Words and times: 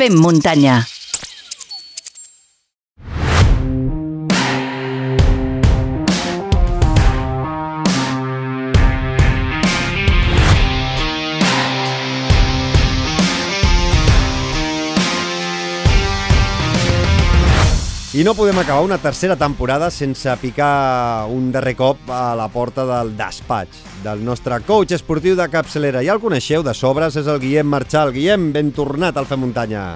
Fem. 0.00 0.99
I 18.20 18.24
no 18.24 18.34
podem 18.34 18.58
acabar 18.58 18.84
una 18.84 18.98
tercera 18.98 19.32
temporada 19.34 19.86
sense 19.88 20.28
picar 20.42 21.24
un 21.32 21.46
darrer 21.54 21.72
cop 21.72 22.10
a 22.12 22.34
la 22.36 22.50
porta 22.52 22.84
del 22.84 23.14
despatx 23.16 23.78
del 24.04 24.20
nostre 24.20 24.58
coach 24.66 24.92
esportiu 24.92 25.38
de 25.38 25.46
capçalera. 25.48 26.02
Ja 26.04 26.18
el 26.18 26.20
coneixeu 26.20 26.60
de 26.60 26.74
sobres, 26.76 27.16
és 27.16 27.24
el 27.24 27.40
Guillem 27.40 27.72
Marchal. 27.72 28.12
Guillem, 28.12 28.50
ben 28.52 28.74
tornat 28.76 29.16
al 29.16 29.24
Fer 29.24 29.40
Muntanya. 29.40 29.86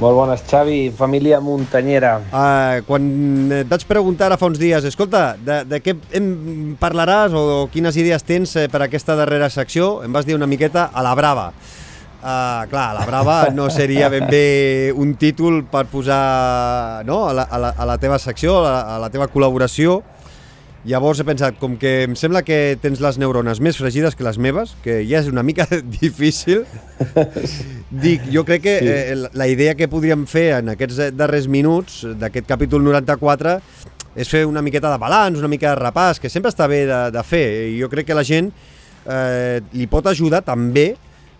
Molt 0.00 0.16
bones, 0.16 0.46
Xavi, 0.48 0.78
família 0.96 1.42
muntanyera. 1.44 2.16
Uh, 2.32 2.80
quan 2.88 3.12
et 3.60 3.68
vaig 3.68 3.84
preguntar 3.84 4.30
ara 4.30 4.40
fa 4.40 4.48
uns 4.48 4.62
dies, 4.62 4.88
escolta, 4.88 5.34
de, 5.36 5.60
de 5.68 5.84
què 5.84 5.98
em 6.16 6.74
parlaràs 6.80 7.36
o, 7.36 7.46
o 7.60 7.62
quines 7.68 8.00
idees 8.00 8.24
tens 8.24 8.56
eh, 8.56 8.70
per 8.72 8.80
aquesta 8.80 9.12
darrera 9.20 9.52
secció, 9.52 9.98
em 10.08 10.16
vas 10.16 10.24
dir 10.24 10.40
una 10.40 10.48
miqueta 10.48 10.88
a 10.88 11.04
la 11.04 11.12
brava. 11.12 11.50
Uh, 12.24 12.64
clar, 12.70 12.94
la 12.96 13.04
Brava 13.04 13.50
no 13.52 13.66
seria 13.68 14.08
ben 14.08 14.24
bé 14.32 14.92
un 14.96 15.10
títol 15.20 15.58
per 15.68 15.82
posar 15.92 17.04
no, 17.04 17.26
a, 17.28 17.34
la, 17.36 17.44
a, 17.44 17.58
la, 17.60 17.72
a 17.76 17.84
la 17.84 17.98
teva 18.00 18.16
secció, 18.16 18.62
a 18.62 18.64
la, 18.64 18.78
a 18.94 18.96
la 19.02 19.10
teva 19.12 19.26
col·laboració. 19.28 19.98
Llavors 20.88 21.20
he 21.20 21.26
pensat, 21.28 21.58
com 21.60 21.76
que 21.76 21.92
em 22.06 22.16
sembla 22.16 22.40
que 22.40 22.78
tens 22.80 23.02
les 23.04 23.20
neurones 23.20 23.60
més 23.60 23.76
fregides 23.76 24.16
que 24.16 24.24
les 24.24 24.40
meves, 24.40 24.72
que 24.80 25.02
ja 25.04 25.20
és 25.20 25.28
una 25.28 25.44
mica 25.44 25.68
difícil, 26.00 26.64
dic, 27.92 28.24
jo 28.32 28.48
crec 28.48 28.64
que 28.70 28.78
sí. 28.80 28.88
eh, 28.88 29.20
la 29.28 29.52
idea 29.52 29.76
que 29.76 29.92
podríem 29.92 30.24
fer 30.24 30.46
en 30.62 30.72
aquests 30.78 31.12
darrers 31.12 31.52
minuts 31.52 32.06
d'aquest 32.16 32.48
capítol 32.48 32.88
94 32.88 33.58
és 34.16 34.32
fer 34.32 34.46
una 34.48 34.64
miqueta 34.64 34.88
de 34.88 35.00
balanç, 35.00 35.44
una 35.44 35.52
mica 35.52 35.74
de 35.74 35.82
repàs, 35.84 36.24
que 36.24 36.32
sempre 36.32 36.56
està 36.56 36.72
bé 36.72 36.86
de, 36.88 37.06
de 37.12 37.28
fer. 37.28 37.46
I 37.68 37.80
jo 37.84 37.92
crec 37.92 38.08
que 38.08 38.16
la 38.16 38.24
gent 38.24 38.48
eh, 38.48 39.60
li 39.76 39.92
pot 39.92 40.08
ajudar 40.08 40.40
també 40.46 40.94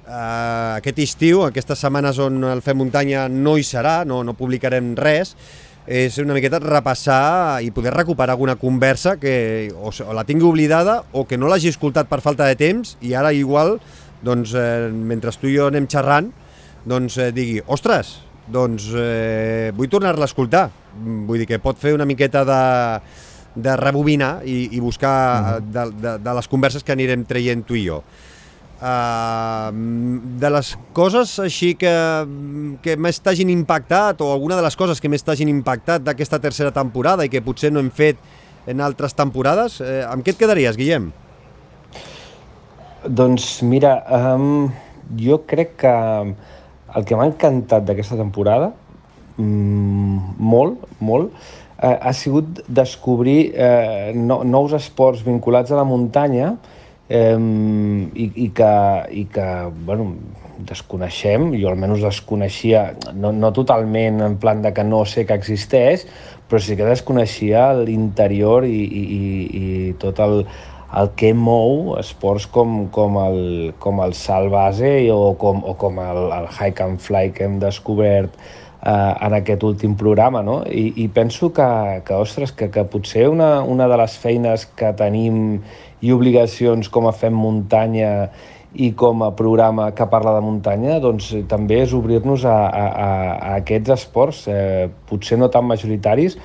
Uh, 0.04 0.76
aquest 0.76 0.98
estiu, 1.00 1.46
aquestes 1.46 1.80
setmanes 1.80 2.18
on 2.20 2.42
el 2.44 2.60
Fem 2.60 2.76
Muntanya 2.76 3.24
no 3.32 3.54
hi 3.56 3.62
serà, 3.64 4.02
no, 4.04 4.18
no 4.20 4.34
publicarem 4.36 4.92
res, 4.98 5.32
és 5.86 6.16
una 6.20 6.36
miqueta 6.36 6.60
repassar 6.60 7.60
i 7.64 7.70
poder 7.72 7.92
recuperar 7.92 8.32
alguna 8.32 8.56
conversa 8.56 9.18
que 9.20 9.70
o, 9.76 9.88
o 9.88 10.12
la 10.16 10.24
tingui 10.24 10.46
oblidada 10.48 11.02
o 11.12 11.26
que 11.28 11.36
no 11.36 11.48
l'hagi 11.48 11.68
escoltat 11.72 12.08
per 12.08 12.22
falta 12.24 12.48
de 12.48 12.56
temps 12.56 12.96
i 13.04 13.12
ara 13.16 13.32
igual, 13.36 13.78
doncs, 14.24 14.54
eh, 14.56 14.88
mentre 14.92 15.32
tu 15.40 15.48
i 15.48 15.56
jo 15.58 15.68
anem 15.68 15.88
xerrant, 15.88 16.30
doncs 16.88 17.18
eh, 17.20 17.30
digui, 17.36 17.60
ostres, 17.64 18.16
doncs 18.48 18.90
eh, 18.96 19.72
vull 19.76 19.92
tornar-la 19.92 20.24
a 20.24 20.30
escoltar. 20.32 20.68
Vull 20.94 21.42
dir 21.42 21.48
que 21.48 21.60
pot 21.60 21.80
fer 21.80 21.94
una 21.96 22.08
miqueta 22.08 22.44
de, 22.48 22.62
de 23.56 23.76
rebobinar 23.76 24.38
i, 24.44 24.70
i 24.72 24.80
buscar 24.80 25.16
-huh. 25.16 25.60
de, 25.60 25.90
de, 26.00 26.18
de 26.18 26.34
les 26.34 26.48
converses 26.48 26.82
que 26.82 26.92
anirem 26.92 27.24
traient 27.24 27.64
tu 27.64 27.74
i 27.74 27.86
jo. 27.88 28.02
Uh, 28.74 29.70
de 30.42 30.48
les 30.50 30.72
coses 30.92 31.30
així 31.40 31.70
que, 31.78 31.92
que 32.84 32.96
més 33.00 33.20
t'hagin 33.22 33.48
impactat 33.52 34.20
o 34.20 34.32
alguna 34.34 34.58
de 34.58 34.64
les 34.66 34.76
coses 34.76 35.00
que 35.00 35.08
més 35.08 35.22
t'hagin 35.24 35.48
impactat 35.48 36.02
d'aquesta 36.04 36.40
tercera 36.42 36.72
temporada 36.74 37.24
i 37.24 37.30
que 37.32 37.40
potser 37.40 37.70
no 37.72 37.80
hem 37.80 37.92
fet 37.94 38.18
en 38.66 38.80
altres 38.84 39.14
temporades, 39.16 39.78
eh, 39.80 40.02
amb 40.08 40.24
què 40.24 40.34
et 40.34 40.40
quedaries, 40.40 40.76
Guillem? 40.76 41.10
Doncs 43.04 43.58
mira, 43.62 43.98
um, 44.08 44.70
jo 45.20 45.42
crec 45.46 45.76
que 45.82 45.92
el 46.94 47.04
que 47.04 47.18
m'ha 47.18 47.28
encantat 47.28 47.84
d'aquesta 47.84 48.16
temporada, 48.16 48.72
mm, 49.36 50.36
molt, 50.38 50.86
molt, 51.00 51.32
eh, 51.82 51.98
ha 52.00 52.12
sigut 52.12 52.62
descobrir 52.68 53.52
eh, 53.54 54.12
no, 54.14 54.42
nous 54.44 54.72
esports 54.72 55.24
vinculats 55.26 55.72
a 55.72 55.76
la 55.76 55.84
muntanya 55.84 56.54
i, 57.08 58.30
i, 58.34 58.48
que, 58.56 58.72
i 59.12 59.24
que 59.32 59.48
bueno, 59.84 60.14
desconeixem, 60.64 61.50
jo 61.58 61.68
almenys 61.68 62.04
desconeixia, 62.04 62.94
no, 63.12 63.32
no 63.32 63.52
totalment 63.52 64.22
en 64.24 64.38
plan 64.40 64.62
de 64.62 64.72
que 64.72 64.84
no 64.84 65.04
sé 65.04 65.26
que 65.26 65.36
existeix, 65.36 66.06
però 66.48 66.60
sí 66.62 66.76
que 66.78 66.86
desconeixia 66.86 67.72
l'interior 67.80 68.64
i, 68.64 68.80
i, 68.84 69.02
i, 69.02 69.20
i 69.60 69.92
tot 70.00 70.20
el, 70.24 70.44
el 70.94 71.10
que 71.18 71.32
mou 71.34 71.96
esports 71.98 72.46
com, 72.46 72.84
com, 72.94 73.18
el, 73.24 73.40
com 73.82 74.02
el 74.04 74.14
salt 74.16 74.52
base 74.52 74.96
o 75.12 75.34
com, 75.40 75.64
o 75.64 75.74
com 75.80 75.98
el, 76.00 76.26
el 76.36 76.52
hike 76.52 76.84
and 76.84 77.02
fly 77.02 77.32
que 77.34 77.48
hem 77.48 77.58
descobert 77.62 78.36
eh, 78.84 78.90
en 79.26 79.34
aquest 79.40 79.64
últim 79.66 79.96
programa, 79.98 80.44
no? 80.46 80.60
I, 80.68 80.92
i 81.02 81.08
penso 81.08 81.50
que, 81.52 81.66
que 82.06 82.14
ostres, 82.14 82.52
que, 82.52 82.70
que 82.70 82.84
potser 82.84 83.28
una, 83.32 83.62
una 83.62 83.88
de 83.90 83.98
les 84.04 84.16
feines 84.20 84.68
que 84.76 84.92
tenim 84.96 85.58
i 86.04 86.12
obligacions 86.12 86.90
com 86.92 87.08
a 87.08 87.14
Fem 87.16 87.34
Muntanya 87.34 88.12
i 88.74 88.90
com 88.98 89.22
a 89.22 89.30
programa 89.38 89.92
que 89.94 90.06
parla 90.10 90.34
de 90.34 90.42
muntanya, 90.42 90.98
doncs 91.02 91.30
eh, 91.32 91.44
també 91.48 91.78
és 91.84 91.94
obrir-nos 91.94 92.44
a, 92.44 92.56
a, 92.66 92.84
a 93.06 93.54
aquests 93.60 93.94
esports, 93.94 94.44
eh, 94.50 94.90
potser 95.08 95.38
no 95.38 95.48
tan 95.52 95.66
majoritaris, 95.68 96.36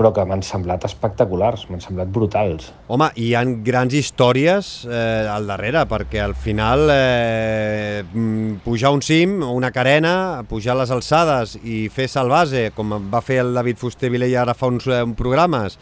però 0.00 0.14
que 0.16 0.24
m'han 0.24 0.40
semblat 0.44 0.84
espectaculars, 0.88 1.66
m'han 1.68 1.82
semblat 1.84 2.08
brutals. 2.12 2.70
Home, 2.88 3.10
hi 3.20 3.32
han 3.36 3.58
grans 3.64 3.96
històries 3.96 4.70
eh, 4.88 5.26
al 5.28 5.48
darrere, 5.48 5.84
perquè 5.88 6.22
al 6.24 6.36
final 6.36 6.86
eh, 6.92 8.00
mm, 8.04 8.60
pujar 8.64 8.94
un 8.96 9.04
cim, 9.04 9.40
una 9.44 9.72
carena, 9.72 10.44
pujar 10.48 10.78
les 10.80 10.92
alçades 10.94 11.58
i 11.60 11.82
fer 11.92 12.08
salvase, 12.08 12.70
com 12.76 12.96
va 13.12 13.24
fer 13.24 13.42
el 13.44 13.52
David 13.56 13.80
Fuster 13.80 14.12
Vilella 14.12 14.44
ara 14.46 14.56
fa 14.56 14.72
uns 14.72 14.88
eh, 14.88 15.02
programes, 15.16 15.76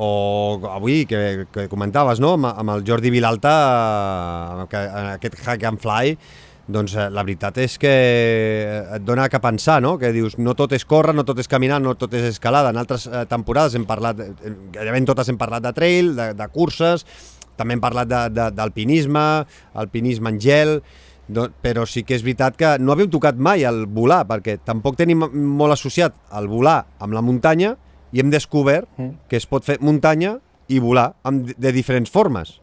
o 0.00 0.60
avui, 0.72 1.04
que, 1.04 1.46
que 1.52 1.66
comentaves, 1.68 2.22
no?, 2.24 2.34
amb, 2.38 2.48
amb 2.48 2.72
el 2.72 2.86
Jordi 2.88 3.12
Vilalta, 3.12 3.56
que, 4.70 4.80
aquest 5.16 5.42
hack 5.44 5.66
and 5.68 5.82
fly, 5.82 6.14
doncs 6.70 6.94
eh, 6.96 7.08
la 7.12 7.24
veritat 7.26 7.58
és 7.60 7.76
que 7.80 7.90
et 8.80 9.04
dona 9.04 9.28
que 9.28 9.40
pensar, 9.42 9.80
no? 9.82 9.96
Que 10.00 10.12
dius, 10.14 10.38
no 10.38 10.54
tot 10.56 10.72
és 10.76 10.86
córrer, 10.88 11.12
no 11.16 11.26
tot 11.28 11.42
és 11.42 11.50
caminar, 11.50 11.80
no 11.82 11.96
tot 11.98 12.14
és 12.16 12.30
escalada. 12.30 12.70
En 12.72 12.80
altres 12.80 13.04
eh, 13.10 13.26
temporades 13.28 13.76
hem 13.76 13.84
parlat, 13.88 14.22
eh, 14.22 14.54
gairebé 14.72 15.02
en 15.02 15.10
totes 15.10 15.28
hem 15.28 15.38
parlat 15.40 15.66
de 15.66 15.74
trail, 15.76 16.14
de, 16.16 16.30
de 16.38 16.48
curses, 16.54 17.04
també 17.60 17.76
hem 17.76 17.84
parlat 17.84 18.08
d'alpinisme, 18.56 19.26
alpinisme 19.82 20.32
en 20.32 20.40
gel, 20.40 20.78
però 21.60 21.84
sí 21.86 22.02
que 22.06 22.16
és 22.16 22.24
veritat 22.24 22.56
que 22.58 22.72
no 22.80 22.94
havíem 22.94 23.10
tocat 23.12 23.36
mai 23.36 23.66
el 23.68 23.84
volar, 23.84 24.24
perquè 24.26 24.56
tampoc 24.64 24.96
tenim 24.98 25.26
molt 25.28 25.76
associat 25.76 26.16
el 26.40 26.48
volar 26.50 26.80
amb 26.98 27.14
la 27.14 27.22
muntanya, 27.22 27.74
i 28.12 28.22
hem 28.22 28.32
descobert 28.32 28.88
mm. 28.96 29.28
que 29.30 29.38
es 29.40 29.46
pot 29.46 29.66
fer 29.66 29.78
muntanya 29.80 30.38
i 30.70 30.78
volar 30.82 31.12
amb, 31.26 31.50
de 31.58 31.72
diferents 31.74 32.10
formes. 32.10 32.58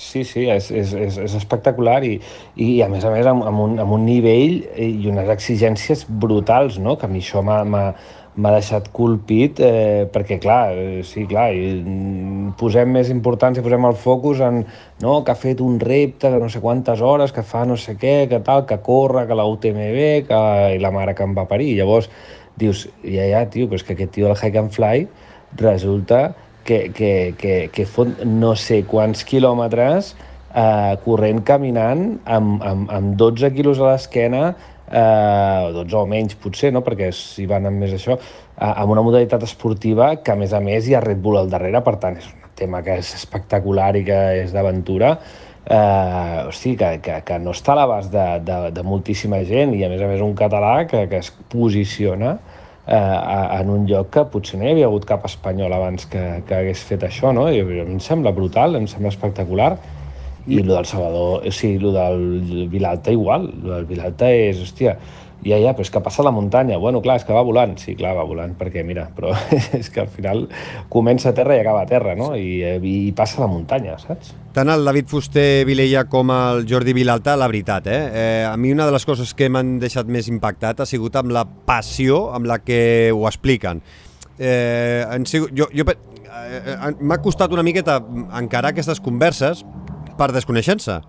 Sí, 0.00 0.22
sí, 0.24 0.46
és, 0.48 0.70
és, 0.70 0.92
és, 0.94 1.18
és 1.26 1.34
espectacular 1.36 1.98
i, 2.06 2.14
i 2.56 2.70
a 2.84 2.88
més 2.88 3.04
a 3.04 3.10
més 3.12 3.26
amb, 3.26 3.44
amb, 3.46 3.64
un, 3.66 3.76
amb 3.82 3.96
un 3.98 4.06
nivell 4.06 4.62
i 4.80 5.10
unes 5.10 5.28
exigències 5.34 6.06
brutals, 6.08 6.78
no? 6.80 6.96
que 6.96 7.08
a 7.08 7.10
mi 7.10 7.20
això 7.20 7.42
m'ha 7.44 8.52
deixat 8.54 8.88
colpit 8.94 9.60
eh, 9.66 10.06
perquè 10.12 10.38
clar, 10.40 10.70
eh, 10.72 11.02
sí, 11.04 11.26
clar, 11.28 11.50
i 11.52 11.74
mm, 11.82 12.54
posem 12.60 12.94
més 12.96 13.10
importància, 13.12 13.64
posem 13.66 13.90
el 13.90 13.98
focus 13.98 14.40
en 14.46 14.62
no, 15.02 15.20
que 15.26 15.34
ha 15.34 15.38
fet 15.38 15.60
un 15.60 15.76
repte 15.82 16.30
de 16.32 16.40
no 16.40 16.48
sé 16.48 16.62
quantes 16.62 17.02
hores, 17.02 17.34
que 17.36 17.44
fa 17.44 17.66
no 17.68 17.76
sé 17.76 17.98
què, 18.00 18.24
que 18.30 18.40
tal, 18.46 18.64
que 18.70 18.80
corre, 18.86 19.26
que 19.28 19.36
la 19.36 19.48
UTMB, 19.50 20.04
que, 20.30 20.42
i 20.76 20.80
la 20.80 20.94
mare 20.94 21.18
que 21.18 21.26
em 21.26 21.34
va 21.36 21.48
parir. 21.50 21.74
Llavors, 21.82 22.08
dius, 22.60 22.86
ja, 23.02 23.26
ja, 23.30 23.44
tio, 23.50 23.68
però 23.68 23.80
és 23.80 23.86
que 23.86 23.96
aquest 23.96 24.14
tio 24.16 24.28
del 24.28 24.38
Hike 24.38 24.60
and 24.60 24.74
Fly 24.76 25.06
resulta 25.60 26.34
que, 26.64 26.90
que, 26.94 27.34
que, 27.38 27.54
que 27.72 27.86
fot 27.88 28.20
no 28.26 28.54
sé 28.58 28.82
quants 28.88 29.24
quilòmetres 29.26 30.14
eh, 30.54 30.96
corrent, 31.04 31.42
caminant, 31.46 32.04
amb, 32.24 32.60
amb, 32.62 32.92
amb 32.92 33.16
12 33.18 33.50
quilos 33.56 33.80
a 33.80 33.92
l'esquena, 33.92 34.52
eh, 34.90 35.70
12 35.76 35.98
o 35.98 36.06
menys 36.10 36.36
potser, 36.40 36.72
no? 36.74 36.84
perquè 36.86 37.10
si 37.16 37.46
van 37.50 37.68
amb 37.70 37.82
més 37.82 37.94
això, 37.96 38.18
eh, 38.18 38.70
amb 38.70 38.94
una 38.94 39.04
modalitat 39.06 39.44
esportiva 39.46 40.14
que 40.22 40.34
a 40.34 40.38
més 40.38 40.54
a 40.54 40.62
més 40.64 40.88
hi 40.88 40.96
ha 40.96 41.04
Red 41.04 41.22
Bull 41.22 41.40
al 41.40 41.52
darrere, 41.52 41.82
per 41.86 41.96
tant 42.02 42.18
és 42.20 42.28
un 42.30 42.50
tema 42.58 42.82
que 42.86 42.98
és 43.00 43.14
espectacular 43.16 43.94
i 43.96 44.04
que 44.04 44.20
és 44.42 44.52
d'aventura, 44.52 45.14
eh, 45.64 46.46
hosti, 46.48 46.76
que, 46.76 46.98
que, 47.04 47.20
que 47.26 47.38
no 47.42 47.54
està 47.56 47.74
a 47.74 47.80
l'abast 47.82 48.12
de, 48.12 48.26
de, 48.46 48.60
de 48.76 48.86
moltíssima 48.86 49.42
gent 49.48 49.74
i 49.76 49.84
a 49.86 49.90
més 49.92 50.02
a 50.02 50.10
més 50.10 50.22
un 50.24 50.34
català 50.36 50.84
que, 50.90 51.06
que 51.10 51.22
es 51.22 51.32
posiciona 51.52 52.38
eh, 52.90 53.60
en 53.60 53.70
un 53.70 53.86
lloc 53.86 54.10
que 54.16 54.26
potser 54.32 54.58
no 54.58 54.66
hi 54.66 54.74
havia 54.74 54.90
hagut 54.90 55.06
cap 55.08 55.24
espanyol 55.28 55.72
abans 55.76 56.08
que, 56.10 56.24
que 56.48 56.58
hagués 56.58 56.82
fet 56.88 57.06
això, 57.06 57.32
no? 57.36 57.46
I, 57.52 57.62
em 57.84 57.98
sembla 58.02 58.34
brutal, 58.36 58.76
em 58.76 58.90
sembla 58.90 59.14
espectacular 59.14 59.72
I 60.48 60.62
el 60.62 60.70
del 60.72 60.86
Salvador, 60.88 61.44
o 61.46 61.50
sigui, 61.52 61.76
el 61.84 61.92
del 61.94 62.68
Vilalta 62.72 63.12
igual, 63.12 63.50
el 63.52 63.66
del 63.74 63.84
Vilalta 63.90 64.30
és, 64.32 64.62
hòstia, 64.64 64.96
ja, 65.44 65.56
ja, 65.56 65.72
però 65.72 65.84
és 65.86 65.90
que 65.92 66.02
passa 66.04 66.24
la 66.26 66.32
muntanya. 66.34 66.76
Bueno, 66.80 67.00
clar, 67.00 67.16
és 67.20 67.24
que 67.24 67.32
va 67.32 67.42
volant. 67.46 67.72
Sí, 67.80 67.94
clar, 67.96 68.12
va 68.18 68.26
volant, 68.28 68.52
perquè 68.58 68.82
mira, 68.86 69.06
però 69.16 69.32
és 69.78 69.88
que 69.92 70.02
al 70.04 70.10
final 70.12 70.44
comença 70.92 71.30
a 71.30 71.36
terra 71.36 71.56
i 71.56 71.62
acaba 71.62 71.84
a 71.86 71.88
terra, 71.88 72.14
no? 72.18 72.32
I, 72.36 72.76
i 72.84 73.12
passa 73.16 73.40
la 73.42 73.48
muntanya, 73.50 73.96
saps? 74.02 74.34
Tant 74.54 74.72
el 74.72 74.84
David 74.84 75.08
Fuster 75.10 75.64
Vilella 75.68 76.04
com 76.10 76.32
el 76.34 76.66
Jordi 76.68 76.94
Vilalta, 76.96 77.36
la 77.40 77.48
veritat, 77.50 77.86
eh? 77.86 78.00
eh 78.10 78.44
a 78.48 78.56
mi 78.58 78.72
una 78.74 78.88
de 78.88 78.92
les 78.96 79.06
coses 79.06 79.32
que 79.34 79.48
m'han 79.48 79.78
deixat 79.80 80.10
més 80.10 80.28
impactat 80.28 80.82
ha 80.82 80.88
sigut 80.88 81.16
amb 81.16 81.32
la 81.32 81.44
passió 81.46 82.26
amb 82.34 82.50
la 82.50 82.58
que 82.64 83.12
ho 83.14 83.26
expliquen. 83.30 83.80
Eh, 84.40 85.04
han 85.08 85.24
sigut, 85.28 85.54
jo, 85.56 85.68
jo, 85.76 85.86
eh, 85.86 86.76
m'ha 87.00 87.20
costat 87.22 87.52
una 87.52 87.64
miqueta 87.64 88.00
encarar 88.40 88.74
aquestes 88.74 89.00
converses 89.00 89.64
per 90.18 90.32
desconeixença 90.34 91.00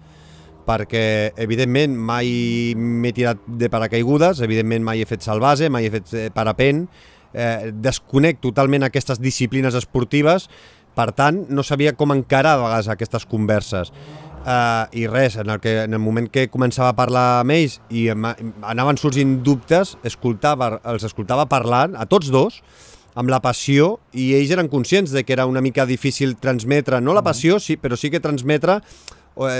perquè 0.65 1.03
evidentment 1.41 1.95
mai 1.97 2.73
m'he 2.77 3.13
tirat 3.15 3.41
de 3.47 3.69
paracaigudes, 3.71 4.41
evidentment 4.45 4.85
mai 4.85 5.01
he 5.01 5.09
fet 5.09 5.25
salvase, 5.25 5.69
mai 5.69 5.87
he 5.87 5.93
fet 5.93 6.13
eh, 6.13 6.27
parapent, 6.33 6.85
eh, 7.33 7.71
desconec 7.73 8.41
totalment 8.43 8.87
aquestes 8.87 9.21
disciplines 9.21 9.75
esportives, 9.77 10.49
per 10.95 11.11
tant, 11.15 11.45
no 11.49 11.63
sabia 11.63 11.95
com 11.95 12.11
encarar 12.11 12.57
a 12.57 12.61
vegades 12.65 12.91
aquestes 12.91 13.25
converses. 13.25 13.93
Uh, 14.41 14.89
I 14.97 15.05
res, 15.05 15.35
en 15.37 15.51
el, 15.53 15.59
que, 15.61 15.83
en 15.83 15.93
el 15.93 16.01
moment 16.01 16.25
que 16.33 16.47
començava 16.49 16.89
a 16.89 16.97
parlar 16.97 17.43
amb 17.43 17.53
ells 17.53 17.75
i 17.93 18.07
anaven 18.09 18.97
sorgint 18.97 19.37
dubtes, 19.45 19.93
escoltava, 20.03 20.79
els 20.89 21.05
escoltava 21.05 21.45
parlant, 21.45 21.93
a 21.93 22.07
tots 22.09 22.31
dos, 22.33 22.57
amb 23.13 23.29
la 23.29 23.41
passió, 23.43 23.99
i 24.17 24.31
ells 24.39 24.53
eren 24.55 24.71
conscients 24.71 25.13
de 25.13 25.21
que 25.23 25.35
era 25.35 25.45
una 25.45 25.61
mica 25.61 25.85
difícil 25.85 26.33
transmetre, 26.41 27.01
no 27.05 27.13
la 27.13 27.21
passió, 27.21 27.59
sí, 27.61 27.77
però 27.77 27.99
sí 27.99 28.09
que 28.09 28.23
transmetre 28.23 28.79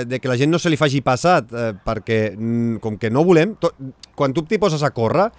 de 0.04 0.20
que 0.20 0.28
la 0.28 0.36
gent 0.36 0.52
no 0.52 0.60
se 0.60 0.70
li 0.70 0.78
faci 0.80 1.00
passat, 1.04 1.52
eh, 1.52 1.72
perquè 1.84 2.20
mm, 2.36 2.80
com 2.84 2.98
que 3.00 3.10
no 3.10 3.24
volem, 3.24 3.56
to, 3.60 3.72
quan 4.18 4.34
tu 4.36 4.44
t'hi 4.44 4.60
poses 4.60 4.84
a 4.84 4.92
córrer 4.92 5.30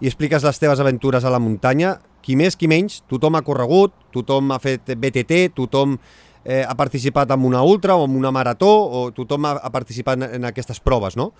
i 0.00 0.08
expliques 0.10 0.44
les 0.44 0.60
teves 0.60 0.80
aventures 0.80 1.24
a 1.24 1.32
la 1.32 1.40
muntanya, 1.42 1.98
qui 2.24 2.36
més, 2.40 2.56
qui 2.56 2.68
menys, 2.70 3.02
tothom 3.10 3.36
ha 3.36 3.44
corregut, 3.44 3.92
tothom 4.14 4.54
ha 4.54 4.60
fet 4.62 4.94
BTT, 4.96 5.52
tothom 5.54 5.98
eh, 6.44 6.64
ha 6.64 6.74
participat 6.76 7.30
en 7.36 7.44
una 7.44 7.62
ultra 7.62 7.96
o 7.96 8.08
en 8.08 8.16
una 8.16 8.32
marató, 8.32 8.72
o 8.72 9.04
tothom 9.12 9.44
ha, 9.46 9.58
ha 9.60 9.70
participat 9.70 10.18
en, 10.18 10.28
en 10.40 10.50
aquestes 10.50 10.80
proves, 10.80 11.18
no? 11.20 11.32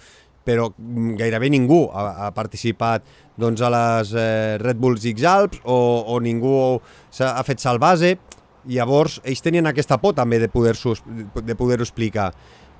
però 0.44 0.68
mm, 0.76 1.16
gairebé 1.18 1.48
ningú 1.50 1.86
ha, 1.88 2.26
ha 2.26 2.30
participat 2.36 3.04
doncs, 3.40 3.64
a 3.64 3.70
les 3.72 4.12
eh, 4.14 4.56
Red 4.60 4.78
Bulls 4.78 5.06
X 5.08 5.24
Alps 5.26 5.62
o, 5.64 5.78
o 6.06 6.20
ningú 6.22 6.54
ha 7.24 7.44
fet 7.48 7.64
salvase. 7.64 8.14
Llavors, 8.66 9.20
ells 9.24 9.42
tenien 9.44 9.66
aquesta 9.68 9.98
por 10.00 10.14
també 10.16 10.38
de 10.40 10.48
poder-ho 10.48 10.94
de 11.44 11.56
poder 11.56 11.80
explicar, 11.82 12.30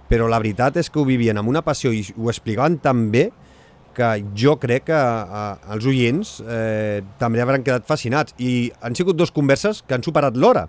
però 0.08 0.28
la 0.28 0.40
veritat 0.40 0.78
és 0.81 0.90
que 0.90 1.00
ho 1.00 1.06
vivien 1.08 1.38
amb 1.40 1.50
una 1.50 1.64
passió 1.64 1.92
i 1.92 2.04
ho 2.16 2.31
explicaven 2.32 2.78
tan 2.84 3.10
bé 3.12 3.31
que 3.94 4.08
jo 4.36 4.56
crec 4.60 4.88
que 4.90 4.98
eh, 4.98 5.75
els 5.75 5.86
oients 5.86 6.36
eh, 6.42 7.00
també 7.20 7.40
hauran 7.40 7.64
quedat 7.64 7.86
fascinats. 7.86 8.34
I 8.42 8.72
han 8.82 8.96
sigut 8.98 9.16
dos 9.16 9.32
converses 9.32 9.84
que 9.86 9.94
han 9.96 10.04
superat 10.04 10.36
l'hora, 10.36 10.66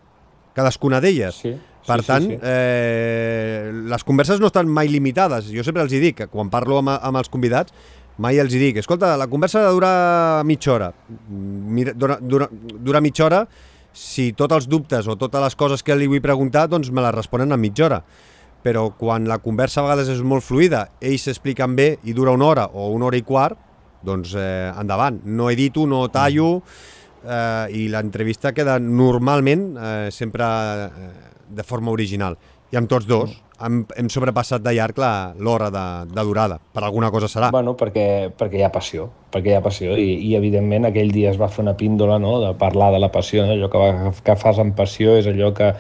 cadascuna 0.56 1.01
d'elles. 1.03 1.41
Sí, 1.41 1.56
per 1.85 2.00
sí, 2.01 2.07
tant, 2.07 2.29
sí, 2.29 2.38
sí. 2.38 2.39
Eh, 2.41 3.73
les 3.91 4.06
converses 4.06 4.41
no 4.41 4.50
estan 4.51 4.69
mai 4.71 4.89
limitades. 4.94 5.50
Jo 5.53 5.65
sempre 5.65 5.83
els 5.85 5.94
hi 5.94 6.01
dic, 6.03 6.21
que 6.21 6.31
quan 6.31 6.53
parlo 6.53 6.79
amb, 6.81 6.95
amb 6.95 7.21
els 7.21 7.31
convidats, 7.33 7.73
mai 8.21 8.39
els 8.39 8.53
hi 8.56 8.61
dic, 8.61 8.79
escolta, 8.79 9.15
la 9.19 9.27
conversa 9.27 9.59
ha 9.61 9.68
de 9.68 9.75
durar 9.75 9.95
mitja 10.47 10.73
hora. 10.73 10.91
Mira, 11.29 11.94
dura, 11.94 12.19
dura, 12.21 12.47
dura 12.51 13.01
mitja 13.03 13.25
hora 13.25 13.45
si 13.95 14.33
tots 14.36 14.53
els 14.57 14.68
dubtes 14.68 15.07
o 15.07 15.15
totes 15.15 15.42
les 15.42 15.56
coses 15.56 15.83
que 15.83 15.95
li 15.95 16.09
vull 16.12 16.24
preguntar, 16.24 16.68
doncs 16.68 16.92
me 16.92 17.03
les 17.06 17.15
responen 17.15 17.56
en 17.56 17.62
mitja 17.62 17.88
hora. 17.88 18.01
Però 18.65 18.89
quan 18.97 19.27
la 19.30 19.39
conversa 19.39 19.80
a 19.81 19.86
vegades 19.86 20.09
és 20.12 20.24
molt 20.25 20.44
fluida, 20.44 20.88
ells 21.00 21.27
s'expliquen 21.30 21.77
bé 21.77 21.88
i 22.03 22.15
dura 22.18 22.33
una 22.36 22.50
hora 22.50 22.65
o 22.74 22.89
una 22.94 23.07
hora 23.07 23.19
i 23.21 23.24
quart, 23.24 23.57
doncs 24.06 24.36
eh, 24.36 24.74
endavant. 24.74 25.21
No 25.25 25.50
edito, 25.53 25.86
no 25.88 26.03
tallo, 26.13 26.59
eh, 27.24 27.65
i 27.77 27.88
l'entrevista 27.94 28.53
queda 28.57 28.77
normalment 28.81 29.69
eh, 29.77 30.12
sempre 30.12 30.45
eh, 30.45 31.09
de 31.56 31.63
forma 31.63 31.94
original. 31.94 32.38
I 32.74 32.81
amb 32.81 32.89
tots 32.92 33.07
dos, 33.07 33.38
hem, 33.62 33.84
hem 33.98 34.10
sobrepassat 34.12 34.63
de 34.63 34.74
llarg 34.75 35.00
l'hora 35.40 35.69
de, 35.74 35.86
de 36.12 36.25
durada. 36.28 36.60
Per 36.74 36.84
alguna 36.84 37.12
cosa 37.12 37.30
serà. 37.31 37.52
Bueno, 37.56 37.75
perquè, 37.80 38.31
perquè 38.36 38.60
hi 38.60 38.66
ha 38.66 38.72
passió, 38.74 39.10
perquè 39.31 39.54
hi 39.54 39.57
ha 39.60 39.63
passió 39.66 39.98
i, 40.00 40.16
i 40.30 40.36
evidentment 40.40 40.90
aquell 40.90 41.13
dia 41.13 41.31
es 41.34 41.40
va 41.42 41.52
fer 41.52 41.63
una 41.66 41.75
píndola 41.78 42.19
no? 42.22 42.40
de 42.44 42.56
parlar 42.60 42.92
de 42.96 43.04
la 43.04 43.12
passió, 43.13 43.46
no? 43.46 43.56
allò 43.56 43.72
que, 43.72 43.81
va, 43.81 44.16
que 44.25 44.40
fas 44.40 44.60
amb 44.63 44.75
passió 44.78 45.16
és 45.19 45.30
allò 45.31 45.52
que, 45.56 45.72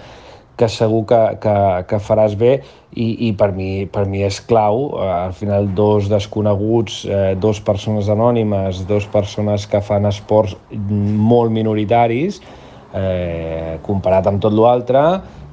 que 0.55 0.69
segur 0.71 1.03
que, 1.09 1.21
que, 1.43 1.55
que 1.89 1.99
faràs 1.99 2.35
bé 2.39 2.57
i, 2.95 3.07
i 3.27 3.31
per, 3.37 3.51
mi, 3.55 3.85
per 3.91 4.05
mi 4.07 4.23
és 4.23 4.39
clau, 4.47 4.87
eh, 4.95 5.07
al 5.27 5.33
final 5.35 5.67
dos 5.75 6.09
desconeguts, 6.11 7.01
eh, 7.09 7.23
dos 7.39 7.59
persones 7.63 8.11
anònimes, 8.11 8.85
dos 8.87 9.07
persones 9.11 9.67
que 9.67 9.83
fan 9.83 10.07
esports 10.07 10.55
molt 10.71 11.51
minoritaris, 11.51 12.39
eh, 12.95 13.75
comparat 13.83 14.31
amb 14.31 14.39
tot 14.43 14.55
l'altre, 14.55 15.03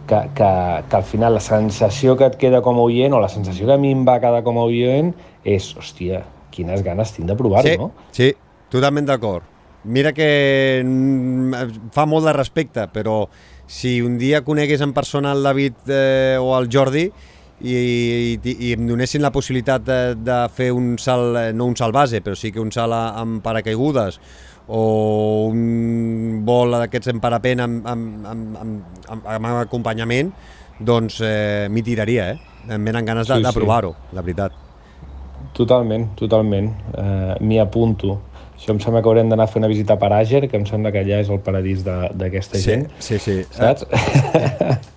que, 0.06 0.20
que, 0.34 0.50
que 0.88 0.96
al 0.96 1.04
final 1.04 1.34
la 1.34 1.42
sensació 1.44 2.16
que 2.16 2.28
et 2.30 2.36
queda 2.40 2.62
com 2.64 2.78
a 2.78 2.84
oient 2.86 3.14
o 3.14 3.20
la 3.22 3.30
sensació 3.32 3.68
que 3.68 3.76
a 3.76 3.80
mi 3.80 3.92
em 3.94 4.04
va 4.08 4.18
quedar 4.22 4.42
com 4.46 4.58
a 4.58 4.66
oient 4.68 5.12
és, 5.44 5.72
hòstia, 5.78 6.22
quines 6.52 6.84
ganes 6.84 7.14
tinc 7.14 7.30
de 7.30 7.38
provar-ho, 7.38 7.68
sí, 7.68 7.78
no? 7.80 7.90
Sí, 8.14 8.32
totalment 8.72 9.08
d'acord. 9.08 9.48
Mira 9.84 10.12
que 10.14 10.82
mm, 10.84 11.90
fa 11.94 12.06
molt 12.06 12.28
de 12.28 12.36
respecte, 12.36 12.86
però 12.92 13.24
si 13.66 14.00
un 14.04 14.18
dia 14.18 14.44
conegués 14.46 14.82
en 14.84 14.92
persona 14.94 15.32
el 15.32 15.42
David 15.42 15.90
eh, 15.90 16.36
o 16.38 16.52
el 16.58 16.68
Jordi 16.70 17.08
i, 17.62 17.74
i, 17.74 18.54
i 18.68 18.72
em 18.76 18.86
donessin 18.86 19.22
la 19.22 19.32
possibilitat 19.34 19.84
de, 19.86 19.98
de 20.18 20.38
fer 20.54 20.70
un 20.74 20.96
salt, 21.02 21.38
eh, 21.38 21.50
no 21.54 21.66
un 21.70 21.76
salt 21.78 21.94
base, 21.94 22.22
però 22.22 22.38
sí 22.38 22.52
que 22.52 22.62
un 22.62 22.70
salt 22.74 22.94
amb 22.94 23.42
paracaigudes 23.42 24.20
o 24.68 24.82
un 25.50 26.42
vol 26.46 26.76
d'aquests 26.78 27.12
en 27.12 27.20
parapent 27.22 27.62
amb, 27.64 27.86
amb, 27.86 28.26
amb, 28.26 28.58
amb, 28.62 28.98
amb, 29.10 29.30
amb 29.34 29.52
acompanyament, 29.62 30.32
doncs 30.78 31.20
eh, 31.26 31.68
m'hi 31.70 31.82
tiraria, 31.86 32.32
eh? 32.32 32.52
Em 32.70 32.84
venen 32.86 33.06
ganes 33.06 33.26
de, 33.26 33.40
sí, 33.40 33.46
de 33.46 33.52
provar-ho, 33.54 33.94
sí. 33.96 34.16
la 34.16 34.22
veritat. 34.22 34.58
Totalment, 35.52 36.12
totalment. 36.16 36.70
Uh, 36.94 37.34
M'hi 37.42 37.58
apunto. 37.60 38.20
Això 38.62 38.76
em 38.76 38.78
sembla 38.78 39.00
que 39.02 39.10
haurem 39.10 39.26
d'anar 39.26 39.48
a 39.48 39.50
fer 39.50 39.58
una 39.58 39.66
visita 39.66 39.96
a 39.98 40.08
Àger, 40.20 40.44
que 40.46 40.54
em 40.54 40.62
sembla 40.62 40.92
que 40.94 41.00
allà 41.02 41.16
és 41.18 41.30
el 41.34 41.40
paradís 41.42 41.80
d'aquesta 41.82 42.60
sí, 42.60 42.62
gent. 42.62 42.84
Sí, 43.02 43.18
sí. 43.18 43.40
Saps? 43.50 43.88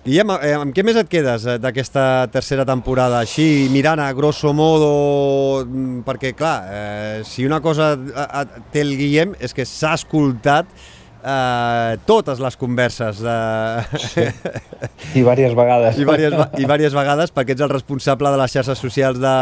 Guillem, 0.06 0.30
eh, 0.38 0.52
amb 0.54 0.70
què 0.70 0.84
més 0.86 0.94
et 1.00 1.10
quedes 1.10 1.48
eh, 1.50 1.56
d'aquesta 1.58 2.28
tercera 2.30 2.62
temporada? 2.62 3.18
Així, 3.26 3.66
mirant 3.74 3.98
a 3.98 4.12
grosso 4.14 4.52
modo, 4.54 5.64
mm, 5.64 6.04
perquè 6.06 6.30
clar, 6.38 6.54
eh, 6.70 7.18
si 7.26 7.42
una 7.42 7.58
cosa 7.58 7.96
té 8.70 8.86
el 8.86 8.94
Guillem 8.94 9.34
és 9.42 9.50
que 9.50 9.66
s'ha 9.66 9.96
escoltat 9.98 10.70
eh, 11.26 11.98
totes 12.06 12.38
les 12.38 12.60
converses 12.62 13.18
de... 13.18 13.36
Sí. 14.06 14.30
I 15.16 15.24
diverses 15.24 15.58
vegades. 15.58 15.98
I 15.98 16.04
diverses, 16.06 16.38
I 16.54 16.62
diverses 16.62 17.00
vegades 17.02 17.34
perquè 17.34 17.58
ets 17.58 17.66
el 17.66 17.74
responsable 17.74 18.30
de 18.30 18.42
les 18.44 18.58
xarxes 18.60 18.78
socials 18.78 19.18
de, 19.18 19.36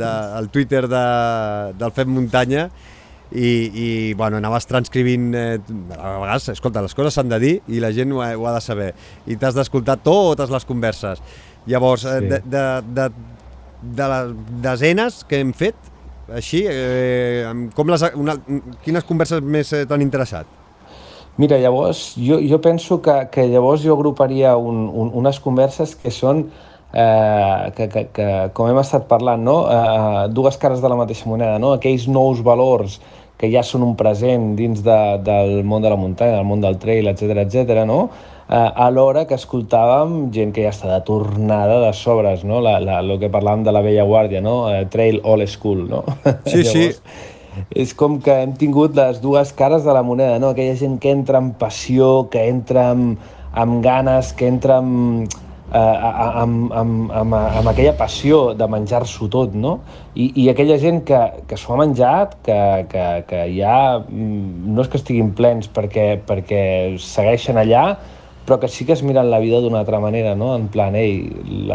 de, 0.00 0.12
el 0.40 0.48
Twitter 0.48 0.86
de, 0.88 1.06
del 1.76 1.92
Fem 1.92 2.14
Muntanya 2.16 2.70
i, 3.32 3.48
i 3.74 3.88
bueno, 4.14 4.38
anaves 4.38 4.68
transcrivint 4.70 5.32
eh, 5.34 5.58
a 5.98 6.12
vegades, 6.22 6.50
escolta, 6.54 6.84
les 6.84 6.94
coses 6.94 7.16
s'han 7.16 7.32
de 7.32 7.40
dir 7.42 7.54
i 7.68 7.82
la 7.82 7.90
gent 7.94 8.14
ho 8.14 8.22
ha, 8.22 8.30
ho 8.38 8.46
ha 8.46 8.54
de 8.54 8.62
saber 8.62 8.92
i 9.26 9.38
t'has 9.40 9.56
d'escoltar 9.56 9.98
totes 10.04 10.52
les 10.52 10.68
converses 10.68 11.22
llavors, 11.66 12.04
eh, 12.04 12.20
sí. 12.20 12.30
de, 12.30 12.40
de, 12.46 12.64
de, 12.94 13.08
de 13.98 14.08
les 14.12 14.32
desenes 14.62 15.24
que 15.26 15.42
hem 15.42 15.52
fet 15.56 15.92
així, 16.32 16.64
eh, 16.66 17.46
com 17.74 17.90
les, 17.90 18.02
una, 18.18 18.34
quines 18.82 19.04
converses 19.06 19.42
més 19.42 19.70
eh, 19.74 19.84
t'han 19.86 20.02
interessat? 20.02 20.48
Mira, 21.36 21.58
llavors, 21.60 22.14
jo, 22.16 22.38
jo 22.40 22.58
penso 22.64 22.98
que, 23.04 23.14
que 23.30 23.44
llavors 23.50 23.84
jo 23.84 23.94
agruparia 23.94 24.56
un, 24.56 24.86
un, 24.88 25.12
unes 25.20 25.38
converses 25.44 25.92
que 26.00 26.10
són 26.10 26.46
eh, 26.92 27.72
que, 27.76 27.88
que, 27.88 28.06
que, 28.14 28.28
com 28.54 28.70
hem 28.70 28.80
estat 28.82 29.06
parlant, 29.10 29.42
no? 29.42 29.58
eh, 29.70 30.26
dues 30.34 30.58
cares 30.60 30.82
de 30.84 30.90
la 30.92 30.98
mateixa 30.98 31.28
moneda, 31.28 31.58
no? 31.62 31.74
aquells 31.76 32.08
nous 32.08 32.42
valors 32.46 33.00
que 33.36 33.50
ja 33.52 33.60
són 33.66 33.84
un 33.84 33.92
present 34.00 34.54
dins 34.56 34.80
de, 34.84 35.00
del 35.24 35.60
món 35.68 35.84
de 35.84 35.92
la 35.92 35.98
muntanya, 36.00 36.38
del 36.38 36.48
món 36.48 36.62
del 36.64 36.78
trail, 36.80 37.10
etc 37.12 37.44
etc. 37.44 37.84
no? 37.88 38.08
Eh, 38.46 38.70
alhora 38.86 39.24
que 39.26 39.34
escoltàvem 39.34 40.28
gent 40.34 40.52
que 40.54 40.62
ja 40.62 40.70
està 40.70 40.88
de 40.92 41.00
tornada 41.04 41.80
de 41.82 41.92
sobres, 41.98 42.44
no? 42.46 42.60
La, 42.62 42.76
la, 42.78 43.00
el 43.02 43.16
que 43.18 43.30
parlàvem 43.32 43.64
de 43.66 43.74
la 43.74 43.82
vella 43.82 44.04
guàrdia, 44.06 44.38
no? 44.40 44.68
Eh, 44.70 44.84
trail 44.92 45.18
all 45.24 45.42
school, 45.50 45.82
no? 45.90 46.04
Sí, 46.46 46.62
Llavors, 46.66 47.00
sí. 47.02 47.32
És 47.74 47.94
com 47.96 48.20
que 48.22 48.36
hem 48.44 48.52
tingut 48.60 48.94
les 48.94 49.18
dues 49.22 49.50
cares 49.56 49.82
de 49.82 49.96
la 49.96 50.04
moneda, 50.06 50.38
no? 50.38 50.52
Aquella 50.54 50.76
gent 50.78 51.00
que 51.02 51.10
entra 51.10 51.40
amb 51.42 51.56
passió, 51.58 52.28
que 52.30 52.44
entra 52.46 52.90
amb, 52.92 53.18
amb 53.56 53.82
ganes, 53.82 54.30
que 54.36 54.46
entra 54.46 54.78
amb 54.78 55.34
eh, 55.76 56.40
amb, 56.42 56.72
amb, 56.72 57.12
amb, 57.20 57.36
amb 57.36 57.70
aquella 57.72 57.94
passió 57.98 58.40
de 58.58 58.68
menjar-s'ho 58.72 59.28
tot, 59.32 59.54
no? 59.54 59.78
I, 60.14 60.30
I 60.42 60.48
aquella 60.52 60.78
gent 60.82 61.02
que, 61.08 61.20
que 61.48 61.58
s'ho 61.60 61.74
ha 61.74 61.80
menjat, 61.82 62.38
que, 62.46 62.60
que, 62.92 63.06
que 63.28 63.42
ja 63.56 63.78
mm, 64.00 64.74
no 64.74 64.84
és 64.84 64.92
que 64.92 65.00
estiguin 65.00 65.34
plens 65.38 65.68
perquè, 65.72 66.08
perquè 66.26 66.62
segueixen 67.02 67.60
allà, 67.60 67.86
però 68.46 68.60
que 68.62 68.70
sí 68.70 68.86
que 68.86 68.94
es 68.94 69.02
miren 69.02 69.28
la 69.30 69.40
vida 69.42 69.60
d'una 69.60 69.80
altra 69.82 69.98
manera, 70.00 70.36
no? 70.38 70.54
en 70.54 70.68
plan, 70.72 70.94
ei, 70.94 71.18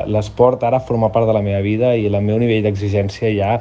l'esport 0.07 0.63
ara 0.63 0.79
forma 0.79 1.11
part 1.11 1.27
de 1.27 1.35
la 1.35 1.43
meva 1.43 1.59
vida 1.61 1.95
i 1.99 2.07
el 2.07 2.19
meu 2.23 2.39
nivell 2.39 2.63
d'exigència 2.63 3.33
ja 3.35 3.57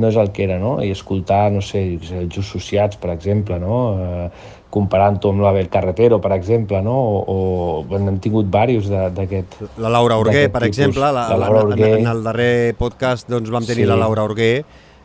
no 0.00 0.08
és 0.08 0.16
el 0.20 0.30
que 0.32 0.44
era, 0.44 0.58
no? 0.60 0.78
I 0.84 0.92
escoltar, 0.94 1.50
no 1.52 1.60
sé, 1.64 1.82
els 1.98 2.12
Just 2.32 2.54
Sociats, 2.54 3.00
per 3.00 3.10
exemple, 3.12 3.58
no? 3.60 3.80
Eh, 4.00 4.28
comparant-ho 4.70 5.32
amb 5.34 5.42
l'Abel 5.44 5.68
Carretero, 5.68 6.20
per 6.22 6.32
exemple, 6.36 6.80
no? 6.82 6.94
O, 6.94 7.38
o 7.86 7.96
hem 7.98 8.20
tingut 8.22 8.46
diversos 8.46 8.90
d'aquest 9.16 9.58
La 9.82 9.90
Laura 9.90 10.20
Orguer, 10.22 10.46
per 10.48 10.62
tipus. 10.62 10.76
exemple, 10.76 11.10
la, 11.10 11.26
la 11.32 11.40
Laura 11.44 11.64
Orguer. 11.66 11.96
En, 11.96 12.06
en 12.06 12.12
el 12.12 12.22
darrer 12.24 12.54
podcast 12.78 13.28
doncs, 13.30 13.50
vam 13.50 13.66
tenir 13.66 13.84
sí. 13.84 13.90
la 13.90 13.98
Laura 14.00 14.26
Orguer, 14.28 14.54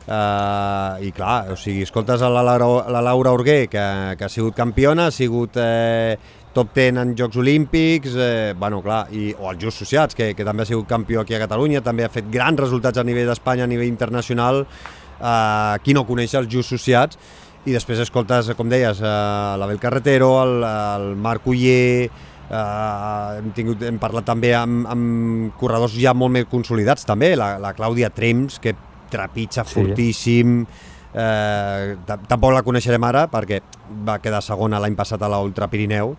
Uh, 0.05 1.01
i 1.01 1.09
clar, 1.17 1.47
o 1.49 1.55
sigui, 1.57 1.81
escoltes 1.81 2.21
a 2.21 2.27
la 2.29 2.43
Laura, 2.45 2.67
la 2.93 2.99
Laura 3.01 3.31
Orguer, 3.33 3.63
que, 3.65 3.85
que 4.19 4.27
ha 4.27 4.29
sigut 4.29 4.53
campiona, 4.53 5.07
ha 5.09 5.13
sigut 5.13 5.57
eh, 5.57 6.13
top 6.53 6.75
10 6.77 6.99
en 7.01 7.15
Jocs 7.17 7.39
Olímpics, 7.41 8.13
eh, 8.13 8.53
bueno, 8.55 8.83
clar, 8.85 9.07
i, 9.17 9.31
o 9.33 9.49
els 9.49 9.63
Just 9.63 9.81
Sociats, 9.81 10.13
que, 10.13 10.35
que 10.37 10.45
també 10.45 10.61
ha 10.61 10.69
sigut 10.69 10.85
campió 10.87 11.23
aquí 11.23 11.33
a 11.33 11.41
Catalunya, 11.41 11.81
també 11.81 12.05
ha 12.05 12.11
fet 12.13 12.29
grans 12.29 12.61
resultats 12.61 13.01
a 13.01 13.03
nivell 13.07 13.25
d'Espanya, 13.31 13.65
a 13.65 13.71
nivell 13.71 13.89
internacional, 13.89 14.61
eh, 15.17 15.75
qui 15.81 15.97
no 15.97 16.05
coneix 16.05 16.37
els 16.37 16.53
Just 16.53 16.77
Sociats, 16.77 17.17
i 17.65 17.73
després 17.73 17.99
escoltes, 18.03 18.51
com 18.57 18.69
deies, 18.69 19.01
eh, 19.01 19.11
l'Abel 19.57 19.79
Carretero, 19.81 20.29
el, 20.43 20.63
el 20.65 21.07
Marc 21.17 21.47
Uller, 21.49 22.05
eh, 22.05 23.37
hem, 23.39 23.51
tingut, 23.57 23.81
hem 23.89 23.97
parlat 24.01 24.27
també 24.27 24.53
amb, 24.57 24.85
amb 24.91 25.55
corredors 25.59 25.95
ja 25.97 26.13
molt 26.13 26.35
més 26.35 26.49
consolidats 26.51 27.07
també, 27.09 27.33
la, 27.39 27.55
la 27.61 27.73
Clàudia 27.77 28.11
Trems, 28.13 28.59
que 28.61 28.75
trepitja 29.09 29.65
sí. 29.65 29.79
fortíssim, 29.79 30.59
eh, 31.15 31.95
tampoc 32.29 32.53
la 32.53 32.63
coneixerem 32.65 33.09
ara 33.09 33.25
perquè 33.31 33.61
va 34.05 34.19
quedar 34.21 34.43
segona 34.45 34.81
l'any 34.81 34.97
passat 34.97 35.21
a 35.25 35.31
l'Ultra 35.31 35.69
Pirineu 35.71 36.13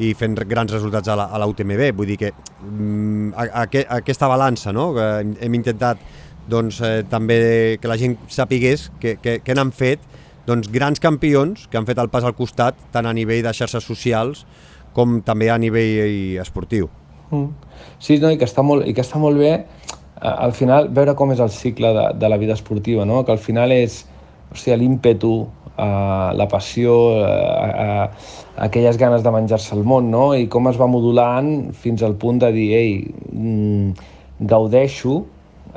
i 0.00 0.14
fent 0.16 0.36
grans 0.48 0.72
resultats 0.72 1.08
a 1.12 1.16
la, 1.16 1.30
a 1.32 1.40
la 1.40 1.48
UTMB, 1.48 1.90
vull 1.96 2.12
dir 2.12 2.20
que 2.20 2.32
mm, 2.32 3.32
a, 3.36 3.48
a, 3.48 3.64
a, 3.64 3.84
aquesta 4.00 4.28
balança 4.28 4.72
no? 4.72 4.90
que 4.96 5.08
hem 5.44 5.56
intentat 5.56 6.00
doncs, 6.50 6.80
eh, 6.84 7.04
també 7.08 7.78
que 7.80 7.88
la 7.88 7.96
gent 8.00 8.16
sapigués 8.28 8.90
que 9.00 9.54
n'han 9.54 9.72
fet 9.72 10.09
doncs, 10.50 10.70
grans 10.72 11.00
campions 11.02 11.68
que 11.70 11.78
han 11.78 11.86
fet 11.88 12.00
el 12.02 12.10
pas 12.10 12.26
al 12.26 12.34
costat, 12.38 12.78
tant 12.92 13.06
a 13.06 13.14
nivell 13.16 13.44
de 13.46 13.54
xarxes 13.54 13.86
socials 13.86 14.44
com 14.96 15.20
també 15.22 15.50
a 15.50 15.58
nivell 15.60 16.40
esportiu. 16.42 16.90
Mm. 17.30 17.46
Sí, 18.02 18.18
no, 18.18 18.30
i, 18.32 18.38
que 18.40 18.48
està 18.48 18.64
molt, 18.66 18.86
i 18.88 18.94
que 18.96 19.04
està 19.04 19.20
molt 19.22 19.38
bé 19.38 19.52
eh, 19.54 19.64
al 20.30 20.52
final 20.56 20.90
veure 20.94 21.14
com 21.18 21.30
és 21.34 21.40
el 21.42 21.52
cicle 21.54 21.92
de, 21.94 22.06
de 22.18 22.30
la 22.32 22.38
vida 22.40 22.56
esportiva, 22.58 23.06
no? 23.06 23.22
que 23.24 23.32
al 23.32 23.42
final 23.42 23.72
és 23.72 24.02
l'ímpetu, 24.66 25.34
eh, 25.76 26.30
la 26.34 26.46
passió, 26.50 26.96
eh, 27.22 27.72
eh, 27.86 28.06
aquelles 28.66 28.98
ganes 28.98 29.22
de 29.22 29.30
menjar-se 29.30 29.76
el 29.76 29.84
món, 29.86 30.10
no? 30.10 30.32
i 30.34 30.48
com 30.50 30.68
es 30.68 30.80
va 30.80 30.90
modulant 30.90 31.70
fins 31.72 32.02
al 32.02 32.18
punt 32.18 32.42
de 32.42 32.50
dir, 32.56 32.70
ei, 32.74 32.96
mm, 33.30 34.08
gaudeixo, 34.50 35.20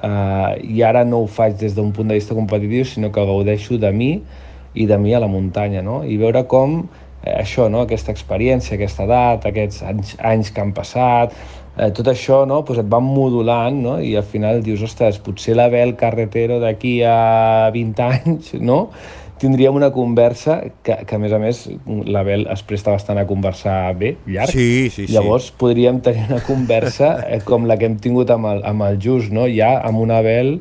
eh, 0.02 0.56
i 0.74 0.82
ara 0.82 1.04
no 1.06 1.24
ho 1.24 1.28
faig 1.28 1.60
des 1.62 1.76
d'un 1.78 1.94
punt 1.94 2.10
de 2.10 2.18
vista 2.18 2.34
competitiu, 2.36 2.86
sinó 2.86 3.12
que 3.12 3.26
gaudeixo 3.30 3.78
de 3.78 3.92
mi, 3.94 4.14
i 4.74 4.88
de 4.90 4.98
mi 4.98 5.14
a 5.14 5.22
la 5.24 5.30
muntanya, 5.32 5.84
no? 5.86 6.02
I 6.04 6.18
veure 6.22 6.46
com 6.50 6.82
eh, 7.24 7.34
això, 7.38 7.70
no? 7.72 7.84
aquesta 7.88 8.14
experiència, 8.14 8.76
aquesta 8.78 9.08
edat, 9.08 9.50
aquests 9.50 9.84
anys, 9.90 10.16
anys 10.20 10.54
que 10.54 10.64
han 10.64 10.74
passat, 10.76 11.36
eh, 11.78 11.90
tot 11.96 12.10
això 12.12 12.44
no? 12.50 12.62
pues 12.68 12.82
et 12.82 12.90
van 12.90 13.06
modulant 13.06 13.82
no? 13.86 13.98
i 14.02 14.16
al 14.20 14.28
final 14.28 14.64
dius, 14.66 14.84
ostres, 14.86 15.20
potser 15.24 15.58
la 15.58 15.70
Bel 15.74 15.96
Carretero 16.00 16.60
d'aquí 16.64 17.00
a 17.08 17.70
20 17.74 18.08
anys 18.10 18.54
no? 18.70 18.88
tindríem 19.44 19.76
una 19.76 19.90
conversa 19.92 20.60
que, 20.86 20.96
que 21.04 21.16
a 21.18 21.20
més 21.20 21.34
a 21.36 21.40
més 21.42 21.66
la 22.08 22.24
Bel 22.24 22.46
es 22.54 22.62
presta 22.64 22.94
bastant 22.94 23.20
a 23.20 23.26
conversar 23.28 23.92
bé, 24.00 24.14
llarg. 24.30 24.54
Sí, 24.54 24.88
sí, 24.88 25.08
sí. 25.08 25.12
Llavors 25.12 25.50
podríem 25.60 26.00
tenir 26.06 26.30
una 26.30 26.40
conversa 26.46 27.18
eh, 27.28 27.42
com 27.44 27.68
la 27.68 27.76
que 27.80 27.90
hem 27.90 27.98
tingut 28.00 28.32
amb 28.32 28.48
el, 28.54 28.64
amb 28.70 28.88
el 28.88 29.02
Just, 29.04 29.34
no? 29.36 29.50
ja 29.52 29.76
amb 29.84 30.00
una 30.00 30.22
Bel 30.24 30.56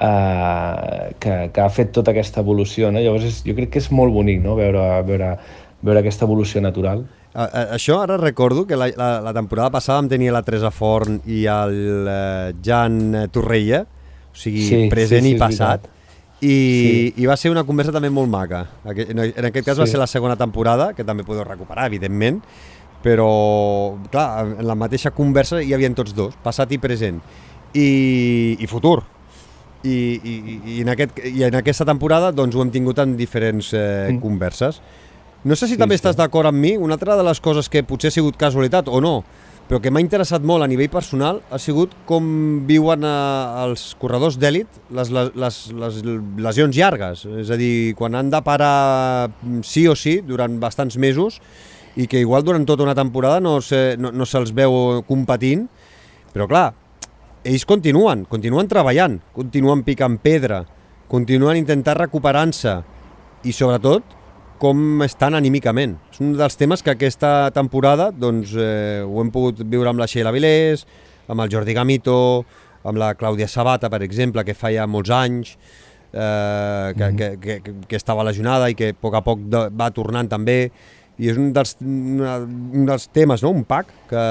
eh, 0.00 1.14
que, 1.20 1.34
que 1.52 1.60
ha 1.60 1.68
fet 1.70 1.92
tota 1.94 2.14
aquesta 2.14 2.42
evolució. 2.44 2.90
No? 2.92 3.02
Llavors 3.02 3.26
és, 3.28 3.42
jo 3.46 3.56
crec 3.56 3.74
que 3.74 3.82
és 3.82 3.90
molt 3.94 4.14
bonic 4.14 4.42
no? 4.44 4.56
veure, 4.58 4.84
veure, 5.06 5.34
veure 5.84 6.02
aquesta 6.02 6.28
evolució 6.28 6.62
natural. 6.64 7.04
A, 7.34 7.44
a, 7.44 7.62
això 7.74 7.98
ara 8.02 8.16
recordo 8.20 8.66
que 8.66 8.78
la, 8.78 8.88
la, 8.94 9.10
la 9.24 9.34
temporada 9.34 9.72
passada 9.74 9.98
vam 9.98 10.10
tenir 10.12 10.30
la 10.34 10.44
Teresa 10.46 10.70
Forn 10.70 11.18
i 11.26 11.44
el 11.50 12.06
eh, 12.06 12.52
Jan 12.62 13.26
Torreia, 13.34 13.82
o 14.30 14.38
sigui, 14.38 14.62
sí, 14.68 14.84
present 14.90 15.26
sí, 15.26 15.32
sí, 15.32 15.36
i 15.36 15.40
passat, 15.40 15.88
i, 16.44 16.46
sí. 16.46 17.22
i 17.22 17.26
va 17.26 17.36
ser 17.40 17.50
una 17.50 17.64
conversa 17.66 17.94
també 17.94 18.10
molt 18.10 18.30
maca. 18.30 18.64
En 18.86 19.24
aquest 19.24 19.64
cas 19.64 19.74
sí. 19.74 19.82
va 19.82 19.88
ser 19.90 19.98
la 19.98 20.10
segona 20.10 20.38
temporada, 20.38 20.92
que 20.94 21.06
també 21.06 21.26
podeu 21.26 21.46
recuperar, 21.46 21.88
evidentment, 21.90 22.38
però, 23.04 23.28
clar, 24.12 24.28
en 24.46 24.64
la 24.64 24.78
mateixa 24.78 25.12
conversa 25.12 25.60
hi 25.60 25.74
havia 25.76 25.90
tots 25.92 26.14
dos, 26.16 26.38
passat 26.42 26.70
i 26.72 26.78
present, 26.80 27.18
i, 27.74 27.88
i 28.62 28.70
futur, 28.70 29.02
i, 29.84 29.96
i, 30.16 30.34
i, 30.74 30.80
en 30.82 30.90
aquest, 30.92 31.20
i 31.28 31.44
en 31.46 31.56
aquesta 31.60 31.86
temporada 31.88 32.32
doncs, 32.32 32.56
ho 32.56 32.64
hem 32.64 32.72
tingut 32.74 33.00
en 33.04 33.16
diferents 33.20 33.72
eh, 33.76 34.10
mm. 34.10 34.20
converses. 34.24 34.80
No 35.44 35.56
sé 35.56 35.68
si 35.68 35.76
sí, 35.76 35.80
també 35.80 35.98
sí. 35.98 36.02
estàs 36.02 36.16
d'acord 36.16 36.48
amb 36.48 36.58
mi, 36.58 36.74
una 36.80 36.96
altra 36.96 37.18
de 37.20 37.24
les 37.26 37.40
coses 37.44 37.68
que 37.68 37.84
potser 37.84 38.08
ha 38.08 38.16
sigut 38.16 38.38
casualitat 38.40 38.88
o 38.88 39.00
no, 39.04 39.18
però 39.68 39.80
que 39.80 39.92
m'ha 39.92 40.02
interessat 40.02 40.44
molt 40.44 40.64
a 40.64 40.68
nivell 40.68 40.90
personal 40.92 41.40
ha 41.52 41.58
sigut 41.60 41.92
com 42.08 42.24
viuen 42.68 43.04
eh, 43.04 43.12
els 43.64 43.90
corredors 44.00 44.36
d'èlit 44.40 44.80
les, 44.96 45.12
les, 45.12 45.30
les, 45.40 45.60
les 45.80 46.00
lesions 46.48 46.76
llargues, 46.76 47.24
és 47.44 47.52
a 47.52 47.60
dir, 47.60 47.94
quan 47.96 48.16
han 48.16 48.32
de 48.32 48.40
parar 48.44 49.28
mm, 49.28 49.62
sí 49.64 49.86
o 49.88 49.96
sí 49.96 50.18
durant 50.24 50.58
bastants 50.60 50.96
mesos 51.00 51.40
i 51.96 52.08
que 52.10 52.20
igual 52.20 52.44
durant 52.44 52.64
tota 52.68 52.84
una 52.84 52.96
temporada 52.96 53.40
no, 53.40 53.60
se, 53.62 53.94
no, 54.00 54.12
no 54.12 54.26
se'ls 54.28 54.52
veu 54.52 55.04
competint, 55.08 55.68
però 56.34 56.48
clar, 56.50 56.72
ells 57.44 57.64
continuen, 57.68 58.24
continuen 58.30 58.68
treballant, 58.68 59.18
continuen 59.36 59.84
picant 59.84 60.16
pedra, 60.22 60.62
continuen 61.10 61.60
intentant 61.60 61.98
recuperar-se 62.00 62.78
i 63.44 63.52
sobretot 63.52 64.16
com 64.60 65.02
estan 65.04 65.36
anímicament. 65.36 65.98
És 66.12 66.22
un 66.24 66.32
dels 66.38 66.56
temes 66.56 66.82
que 66.82 66.94
aquesta 66.94 67.50
temporada 67.54 68.08
doncs, 68.10 68.54
eh, 68.56 69.02
ho 69.04 69.20
hem 69.20 69.32
pogut 69.34 69.60
viure 69.60 69.90
amb 69.90 70.00
la 70.00 70.08
Sheila 70.08 70.32
Vilés, 70.32 70.86
amb 71.28 71.44
el 71.44 71.52
Jordi 71.52 71.74
Gamito, 71.76 72.44
amb 72.84 73.00
la 73.00 73.14
Clàudia 73.18 73.48
Sabata, 73.48 73.90
per 73.92 74.02
exemple, 74.04 74.44
que 74.44 74.56
feia 74.56 74.86
molts 74.86 75.12
anys, 75.12 75.54
eh, 76.12 76.92
que, 76.96 77.10
mm. 77.10 77.16
que, 77.16 77.60
que, 77.60 77.74
que 77.88 77.96
estava 77.96 78.24
lesionada 78.24 78.70
i 78.70 78.78
que 78.78 78.92
a 78.94 78.96
poc 78.96 79.18
a 79.18 79.24
poc 79.26 79.44
va 79.52 79.90
tornant 79.92 80.30
també 80.32 80.70
i 81.18 81.30
és 81.30 81.38
un 81.38 81.52
dels, 81.54 81.76
un 81.80 82.86
dels 82.88 83.06
temes, 83.14 83.42
no? 83.44 83.52
un 83.54 83.62
pack 83.68 83.90
que, 84.10 84.24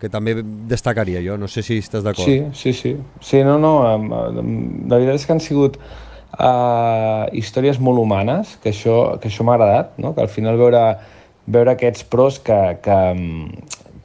que 0.00 0.10
també 0.12 0.36
destacaria 0.70 1.22
jo, 1.24 1.38
no 1.40 1.48
sé 1.50 1.64
si 1.66 1.80
estàs 1.82 2.04
d'acord. 2.06 2.28
Sí, 2.28 2.44
sí, 2.54 2.72
sí. 2.76 2.94
Sí, 3.20 3.42
no, 3.46 3.56
no, 3.58 3.72
la 3.90 5.00
veritat 5.00 5.18
és 5.18 5.26
que 5.26 5.34
han 5.34 5.42
sigut 5.42 5.80
uh, 5.80 7.26
històries 7.34 7.80
molt 7.82 8.02
humanes, 8.02 8.54
que 8.62 8.70
això, 8.70 9.16
que 9.18 9.32
això 9.32 9.46
m'ha 9.46 9.58
agradat, 9.58 9.96
no? 9.98 10.14
que 10.14 10.22
al 10.22 10.30
final 10.30 10.60
veure, 10.60 10.84
veure 11.50 11.74
aquests 11.74 12.06
pros 12.12 12.38
que, 12.46 12.60
que, 12.86 13.00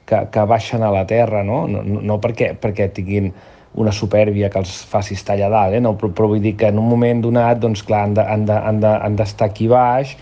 que, 0.09 0.25
que 0.33 0.49
baixen 0.49 0.81
a 0.81 0.91
la 0.93 1.05
terra, 1.05 1.45
no, 1.45 1.67
no, 1.69 1.85
no 1.85 2.19
perquè, 2.23 2.55
perquè 2.57 2.89
tinguin 2.97 3.29
una 3.77 3.93
supèrbia 3.95 4.49
que 4.51 4.59
els 4.59 4.73
faci 4.89 5.15
estar 5.15 5.37
allà 5.37 5.47
dalt, 5.53 5.77
eh? 5.77 5.85
no, 5.85 5.93
però, 5.99 6.11
però 6.17 6.33
vull 6.33 6.41
dir 6.43 6.57
que 6.59 6.73
en 6.73 6.81
un 6.81 6.89
moment 6.89 7.21
donat, 7.23 7.61
doncs 7.61 7.85
clar, 7.87 8.07
han 8.09 8.17
d'estar 8.17 8.41
de, 8.49 8.57
han 8.57 8.81
de, 8.81 8.93
han 9.05 9.21
de, 9.21 9.29
aquí 9.45 9.69
baix, 9.71 10.17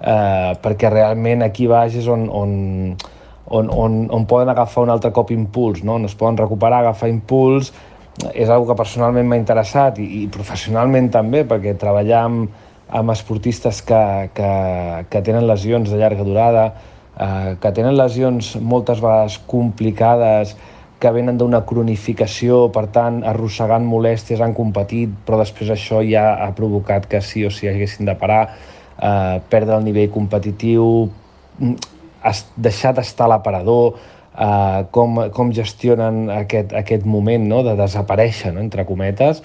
eh, 0.00 0.52
perquè 0.62 0.90
realment 0.92 1.44
aquí 1.46 1.68
baix 1.70 1.96
és 2.00 2.08
on, 2.08 2.26
on, 2.32 2.50
on, 3.46 3.70
on, 3.70 4.00
on 4.10 4.26
poden 4.26 4.50
agafar 4.52 4.84
un 4.86 4.94
altre 4.94 5.12
cop 5.12 5.32
impuls, 5.34 5.84
no? 5.84 5.98
on 6.00 6.08
es 6.08 6.16
poden 6.16 6.40
recuperar, 6.40 6.80
agafar 6.80 7.10
impuls, 7.12 7.72
és 8.34 8.48
una 8.48 8.66
que 8.68 8.76
personalment 8.76 9.28
m'ha 9.28 9.38
interessat 9.40 10.00
i, 10.00 10.06
i 10.22 10.26
professionalment 10.32 11.10
també, 11.12 11.44
perquè 11.48 11.76
treballar 11.78 12.24
amb, 12.26 12.50
amb 12.90 13.14
esportistes 13.14 13.82
que, 13.86 14.02
que, 14.34 14.50
que 15.10 15.22
tenen 15.26 15.46
lesions 15.48 15.92
de 15.92 16.00
llarga 16.00 16.26
durada, 16.26 16.66
eh, 17.16 17.54
que 17.62 17.72
tenen 17.76 17.96
lesions 17.96 18.56
moltes 18.60 19.00
vegades 19.00 19.38
complicades, 19.50 20.56
que 21.00 21.10
venen 21.16 21.38
d'una 21.40 21.62
cronificació, 21.64 22.66
per 22.74 22.90
tant, 22.92 23.22
arrossegant 23.24 23.86
molèsties, 23.88 24.42
han 24.44 24.52
competit, 24.52 25.14
però 25.24 25.38
després 25.40 25.70
això 25.72 26.02
ja 26.04 26.34
ha 26.44 26.50
provocat 26.56 27.06
que 27.08 27.22
sí 27.24 27.46
o 27.48 27.52
sí 27.54 27.70
haguessin 27.70 28.10
de 28.10 28.14
parar 28.20 28.42
eh, 29.00 29.40
perdre 29.48 29.76
el 29.76 29.84
nivell 29.84 30.10
competitiu, 30.12 31.08
mm, 31.58 31.74
deixar 32.56 32.94
d'estar 32.94 33.26
a 33.26 33.34
l'aparador, 33.34 33.96
eh, 34.36 34.84
com, 34.90 35.24
com 35.32 35.52
gestionen 35.52 36.28
aquest, 36.30 36.74
aquest 36.76 37.06
moment 37.06 37.48
no? 37.48 37.62
de 37.66 37.76
desaparèixer, 37.80 38.52
no? 38.54 38.60
entre 38.60 38.84
cometes, 38.84 39.42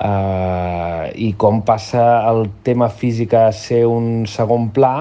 eh, 0.00 1.12
i 1.16 1.32
com 1.36 1.62
passa 1.62 2.28
el 2.30 2.48
tema 2.62 2.88
físic 2.88 3.34
a 3.34 3.50
ser 3.52 3.86
un 3.88 4.26
segon 4.28 4.70
pla, 4.74 4.94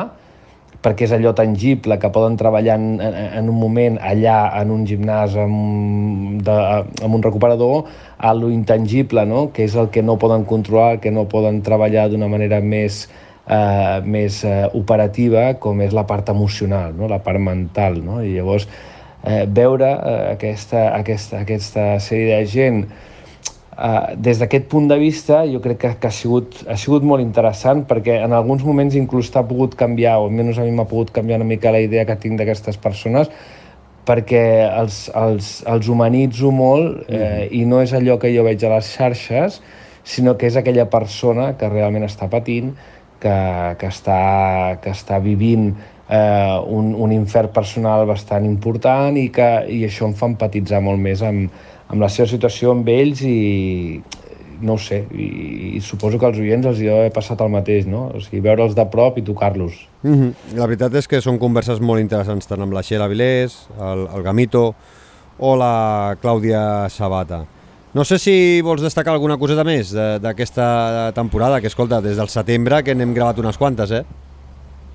perquè 0.79 1.03
és 1.03 1.11
allò 1.11 1.33
tangible 1.35 1.97
que 1.99 2.07
poden 2.15 2.37
treballar 2.39 2.77
en, 2.79 3.01
en, 3.03 3.15
en 3.35 3.49
un 3.51 3.57
moment 3.59 3.97
allà 3.99 4.37
en 4.61 4.69
un 4.71 4.85
gimnàs 4.87 5.35
amb, 5.35 6.37
de, 6.45 6.55
amb 7.03 7.17
un 7.17 7.25
recuperador 7.25 7.89
a 8.15 8.31
lo 8.33 8.47
intangible, 8.47 9.25
no? 9.27 9.49
que 9.51 9.65
és 9.67 9.75
el 9.75 9.89
que 9.91 10.03
no 10.03 10.15
poden 10.21 10.45
controlar, 10.47 11.01
que 11.03 11.11
no 11.11 11.27
poden 11.27 11.59
treballar 11.67 12.07
d'una 12.07 12.31
manera 12.31 12.61
més 12.63 13.09
eh, 13.49 13.99
més 14.05 14.43
eh, 14.45 14.63
operativa 14.77 15.49
com 15.59 15.81
és 15.81 15.93
la 15.95 16.05
part 16.07 16.29
emocional, 16.29 16.93
no? 16.95 17.09
la 17.09 17.19
part 17.25 17.41
mental. 17.41 17.99
No? 18.05 18.21
I 18.23 18.37
llavors 18.37 18.69
eh, 19.23 19.45
veure 19.45 19.89
eh, 19.89 20.17
aquesta, 20.35 20.89
aquesta, 20.99 21.43
aquesta 21.45 21.93
sèrie 22.03 22.39
de 22.39 22.49
gent 22.49 22.83
Uh, 23.79 24.11
des 24.19 24.35
d'aquest 24.35 24.65
punt 24.67 24.89
de 24.91 24.95
vista 24.99 25.37
jo 25.47 25.61
crec 25.63 25.77
que, 25.79 25.89
que 26.03 26.09
ha, 26.09 26.11
sigut, 26.11 26.57
ha 26.67 26.75
sigut 26.75 27.05
molt 27.07 27.23
interessant 27.23 27.85
perquè 27.87 28.17
en 28.25 28.33
alguns 28.35 28.65
moments 28.67 28.97
inclús 28.99 29.29
t'ha 29.31 29.45
pogut 29.47 29.77
canviar, 29.79 30.17
o 30.19 30.25
almenys 30.27 30.59
a 30.59 30.65
mi 30.67 30.73
m'ha 30.75 30.83
pogut 30.89 31.13
canviar 31.15 31.37
una 31.39 31.47
mica 31.47 31.71
la 31.71 31.79
idea 31.79 32.03
que 32.03 32.17
tinc 32.19 32.35
d'aquestes 32.41 32.75
persones 32.75 33.31
perquè 34.09 34.43
els, 34.67 34.97
els, 35.15 35.51
els 35.63 35.87
humanitzo 35.87 36.51
molt 36.51 37.05
eh, 37.07 37.19
mm. 37.19 37.47
i 37.55 37.63
no 37.71 37.79
és 37.79 37.95
allò 37.95 38.17
que 38.19 38.33
jo 38.33 38.43
veig 38.43 38.67
a 38.67 38.73
les 38.73 38.91
xarxes, 38.97 39.61
sinó 40.03 40.35
que 40.35 40.49
és 40.49 40.59
aquella 40.59 40.89
persona 40.91 41.53
que 41.55 41.71
realment 41.71 42.07
està 42.07 42.27
patint, 42.27 42.73
que, 43.21 43.37
que, 43.79 43.87
està, 43.87 44.19
que 44.83 44.93
està 44.95 45.19
vivint 45.23 45.71
eh, 46.09 46.57
un, 46.65 46.93
un 46.95 47.11
infern 47.15 47.51
personal 47.53 48.05
bastant 48.09 48.45
important 48.47 49.17
i, 49.19 49.29
que, 49.33 49.49
i 49.69 49.83
això 49.87 50.07
em 50.09 50.15
fa 50.17 50.29
empatitzar 50.31 50.81
molt 50.85 51.01
més 51.01 51.23
amb, 51.25 51.51
amb 51.89 52.01
la 52.01 52.09
seva 52.09 52.29
situació 52.31 52.73
amb 52.75 52.89
ells 52.93 53.23
i 53.25 54.01
no 54.61 54.75
ho 54.75 54.81
sé, 54.81 55.05
i, 55.15 55.77
i 55.77 55.81
suposo 55.81 56.19
que 56.19 56.27
als 56.27 56.39
oients 56.41 56.67
els 56.67 56.81
hi 56.83 56.89
haver 56.91 57.11
passat 57.15 57.39
el 57.45 57.51
mateix, 57.53 57.85
no? 57.87 58.09
O 58.15 58.19
sigui, 58.19 58.41
veure'ls 58.43 58.75
de 58.75 58.83
prop 58.91 59.17
i 59.17 59.23
tocar-los. 59.23 59.85
Mm 60.03 60.15
-hmm. 60.15 60.57
La 60.59 60.67
veritat 60.67 60.93
és 60.95 61.07
que 61.07 61.21
són 61.21 61.39
converses 61.39 61.79
molt 61.79 62.01
interessants, 62.01 62.47
tant 62.47 62.61
amb 62.61 62.73
la 62.73 62.83
Xela 62.83 63.07
Vilés, 63.07 63.69
el, 63.79 64.07
el 64.15 64.23
Gamito 64.23 64.75
o 65.37 65.55
la 65.55 66.17
Clàudia 66.21 66.89
Sabata. 66.89 67.45
No 67.93 68.05
sé 68.05 68.19
si 68.21 68.61
vols 68.61 68.83
destacar 68.85 69.15
alguna 69.15 69.39
coseta 69.41 69.63
més 69.65 69.93
d'aquesta 69.93 71.11
temporada, 71.17 71.61
que 71.61 71.69
escolta, 71.71 72.01
des 72.05 72.17
del 72.19 72.29
setembre 72.29 72.83
que 72.85 72.93
n'hem 72.93 73.15
gravat 73.17 73.39
unes 73.41 73.57
quantes, 73.57 73.91
eh? 73.91 74.03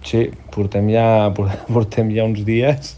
Sí, 0.05 0.29
portem 0.55 0.89
ja, 0.93 1.33
portem 1.75 2.13
ja 2.15 2.29
uns 2.29 2.45
dies 2.47 2.95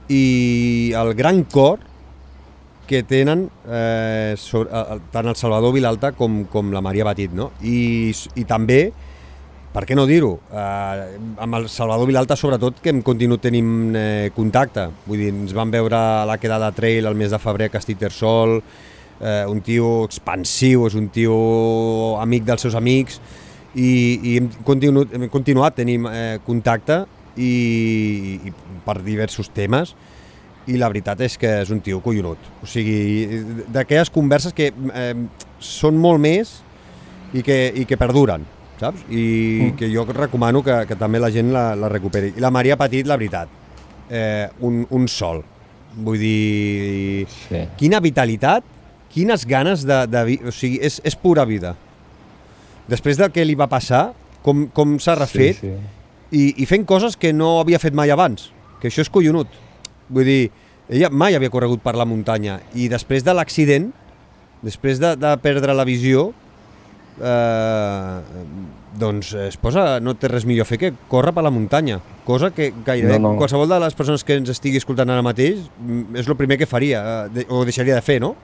i 0.08 0.92
el 0.96 1.14
gran 1.14 1.44
cor 1.44 1.80
que 2.88 3.02
tenen 3.04 3.50
eh, 3.68 4.34
sobre, 4.40 4.72
eh, 4.72 4.98
tant 5.12 5.28
el 5.28 5.36
Salvador 5.36 5.74
Vilalta 5.76 6.14
com, 6.16 6.40
com 6.48 6.72
la 6.72 6.80
Maria 6.80 7.04
Batit, 7.04 7.34
no? 7.36 7.50
I, 7.60 8.08
i 8.40 8.44
també, 8.48 8.80
per 9.74 9.84
què 9.84 9.94
no 9.94 10.06
dir-ho, 10.08 10.32
eh, 10.48 11.18
amb 11.44 11.58
el 11.60 11.68
Salvador 11.68 12.08
Vilalta 12.08 12.38
sobretot 12.40 12.80
que 12.82 12.90
hem 12.94 13.02
continuat 13.04 13.44
tenint 13.44 13.92
eh, 13.92 14.30
contacte, 14.34 14.88
vull 15.04 15.20
dir, 15.20 15.34
ens 15.36 15.52
vam 15.54 15.70
veure 15.74 16.00
a 16.00 16.24
la 16.28 16.38
quedada 16.40 16.72
trail 16.72 17.06
el 17.06 17.18
mes 17.18 17.34
de 17.34 17.42
febrer 17.42 17.68
a 17.68 17.74
Castitersol, 17.76 18.62
eh, 19.20 19.44
un 19.52 19.60
tio 19.60 20.06
expansiu, 20.08 20.88
és 20.88 20.96
un 20.96 21.12
tio 21.12 21.36
amic 22.22 22.48
dels 22.48 22.64
seus 22.64 22.78
amics, 22.78 23.20
i, 23.76 23.92
i 24.24 24.36
hem, 24.40 24.48
continuat, 24.64 25.12
hem 25.12 25.28
continuat 25.28 25.76
tenint 25.76 26.08
eh, 26.08 26.38
contacte 26.48 27.02
i, 27.38 28.50
i 28.50 28.52
per 28.84 28.98
diversos 29.06 29.50
temes, 29.54 29.94
i 30.68 30.76
la 30.76 30.90
veritat 30.92 31.20
és 31.24 31.38
que 31.40 31.50
és 31.62 31.70
un 31.72 31.80
tio 31.84 32.02
collonut. 32.04 32.40
O 32.62 32.68
sigui, 32.68 33.42
d'aquelles 33.72 34.10
converses 34.12 34.54
que 34.56 34.68
eh, 34.68 35.12
són 35.58 35.96
molt 36.00 36.20
més 36.20 36.58
i 37.32 37.44
que, 37.44 37.56
i 37.72 37.86
que 37.88 37.98
perduren, 38.00 38.44
saps? 38.80 39.06
I 39.08 39.24
mm. 39.70 39.76
que 39.80 39.88
jo 39.92 40.04
recomano 40.12 40.62
que, 40.64 40.82
que 40.88 40.98
també 41.00 41.20
la 41.22 41.32
gent 41.32 41.52
la, 41.54 41.70
la 41.78 41.90
recuperi. 41.92 42.34
I 42.36 42.44
la 42.44 42.52
Maria 42.54 42.76
Petit, 42.80 43.08
la 43.08 43.16
veritat, 43.20 43.52
eh, 44.10 44.48
un, 44.60 44.84
un 44.90 45.08
sol. 45.08 45.42
Vull 45.98 46.20
dir, 46.20 47.26
sí. 47.48 47.64
quina 47.80 48.02
vitalitat, 48.04 48.66
quines 49.12 49.46
ganes 49.48 49.86
de... 49.88 50.02
de 50.10 50.24
o 50.44 50.54
sigui, 50.54 50.82
és, 50.84 51.00
és 51.04 51.16
pura 51.16 51.48
vida. 51.48 51.74
Després 52.88 53.20
del 53.20 53.32
que 53.32 53.44
li 53.44 53.56
va 53.58 53.68
passar, 53.68 54.10
com, 54.44 54.66
com 54.72 54.96
s'ha 55.02 55.16
refet, 55.18 55.58
sí, 55.58 55.72
sí. 55.72 55.97
I, 56.30 56.52
i 56.60 56.66
fent 56.68 56.84
coses 56.88 57.16
que 57.16 57.32
no 57.32 57.58
havia 57.60 57.80
fet 57.80 57.96
mai 57.96 58.12
abans, 58.12 58.50
que 58.82 58.90
això 58.90 59.04
és 59.04 59.12
collonut. 59.12 59.48
Vull 60.12 60.28
dir, 60.28 60.42
ella 60.88 61.10
mai 61.12 61.36
havia 61.36 61.52
corregut 61.52 61.82
per 61.84 61.94
la 61.96 62.08
muntanya 62.08 62.58
i 62.76 62.88
després 62.88 63.24
de 63.24 63.34
l'accident, 63.36 63.90
després 64.64 65.00
de, 65.00 65.14
de 65.20 65.32
perdre 65.44 65.76
la 65.76 65.86
visió, 65.88 66.30
eh, 67.20 68.20
doncs 68.98 69.32
es 69.46 69.58
posa, 69.60 69.98
no 70.00 70.14
té 70.18 70.30
res 70.32 70.46
millor 70.48 70.66
a 70.66 70.68
fer 70.68 70.78
que 70.80 70.92
córrer 71.10 71.34
per 71.36 71.44
la 71.46 71.52
muntanya, 71.54 72.00
cosa 72.26 72.50
que 72.54 72.70
gairebé 72.84 73.18
no, 73.18 73.34
no. 73.34 73.38
qualsevol 73.40 73.68
de 73.70 73.80
les 73.84 73.96
persones 73.98 74.24
que 74.24 74.38
ens 74.40 74.50
estigui 74.54 74.80
escoltant 74.80 75.10
ara 75.12 75.24
mateix 75.24 75.60
mm, 75.78 76.18
és 76.22 76.28
el 76.28 76.38
primer 76.40 76.58
que 76.60 76.68
faria, 76.70 77.02
eh, 77.28 77.46
o 77.48 77.64
deixaria 77.68 77.98
de 77.98 78.04
fer, 78.04 78.20
no? 78.24 78.34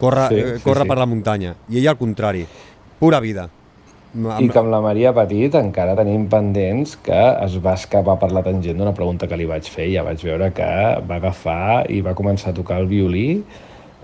Córrer, 0.00 0.28
sí, 0.30 0.38
eh, 0.40 0.60
córrer 0.64 0.86
sí. 0.86 0.90
per 0.90 0.98
la 0.98 1.06
muntanya. 1.06 1.56
I 1.70 1.82
ella 1.82 1.92
al 1.94 2.00
contrari, 2.00 2.46
pura 2.98 3.20
vida. 3.22 3.48
I 4.12 4.48
que 4.52 4.60
amb 4.60 4.68
la 4.68 4.82
Maria 4.84 5.14
Petit 5.16 5.54
encara 5.56 5.94
tenim 5.96 6.26
pendents 6.32 6.98
que 7.00 7.20
es 7.46 7.56
va 7.64 7.72
escapar 7.80 8.18
per 8.20 8.28
la 8.36 8.42
tangent 8.44 8.76
d'una 8.76 8.92
pregunta 8.96 9.28
que 9.28 9.38
li 9.40 9.46
vaig 9.48 9.68
fer 9.72 9.88
i 9.88 9.94
ja 9.94 10.04
vaig 10.04 10.20
veure 10.26 10.50
que 10.52 10.68
va 11.08 11.16
agafar 11.16 11.86
i 11.88 12.02
va 12.04 12.12
començar 12.18 12.52
a 12.52 12.56
tocar 12.58 12.82
el 12.82 12.90
violí 12.90 13.28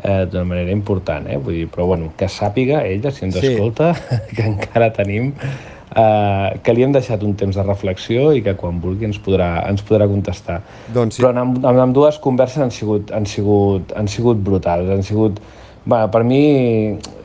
eh, 0.02 0.24
d'una 0.24 0.46
manera 0.48 0.72
important, 0.72 1.28
eh? 1.28 1.36
Vull 1.36 1.60
dir, 1.60 1.66
però 1.74 1.90
bueno, 1.90 2.12
que 2.16 2.28
sàpiga 2.32 2.84
ella, 2.88 3.12
si 3.12 3.26
ens 3.26 3.36
sí. 3.36 3.52
escolta, 3.52 3.92
que 4.34 4.46
encara 4.48 4.88
tenim 4.96 5.34
eh, 5.34 6.56
que 6.64 6.74
li 6.74 6.86
hem 6.86 6.96
deixat 6.96 7.28
un 7.28 7.36
temps 7.36 7.60
de 7.60 7.66
reflexió 7.68 8.30
i 8.32 8.42
que 8.46 8.56
quan 8.56 8.80
vulgui 8.80 9.10
ens 9.10 9.20
podrà, 9.20 9.50
ens 9.68 9.84
podrà 9.84 10.08
contestar. 10.08 10.62
Doncs 10.94 11.18
sí. 11.18 11.24
Però 11.24 11.34
amb, 11.34 11.60
amb, 11.60 11.84
amb 11.84 11.96
dues 11.96 12.16
converses 12.24 12.64
han 12.64 12.72
sigut, 12.74 13.12
han 13.12 13.28
sigut, 13.28 13.92
han 13.98 14.08
sigut 14.08 14.40
brutals, 14.40 14.90
han 14.96 15.04
sigut... 15.06 15.40
Bueno, 15.88 16.10
per 16.12 16.20
mi, 16.26 16.40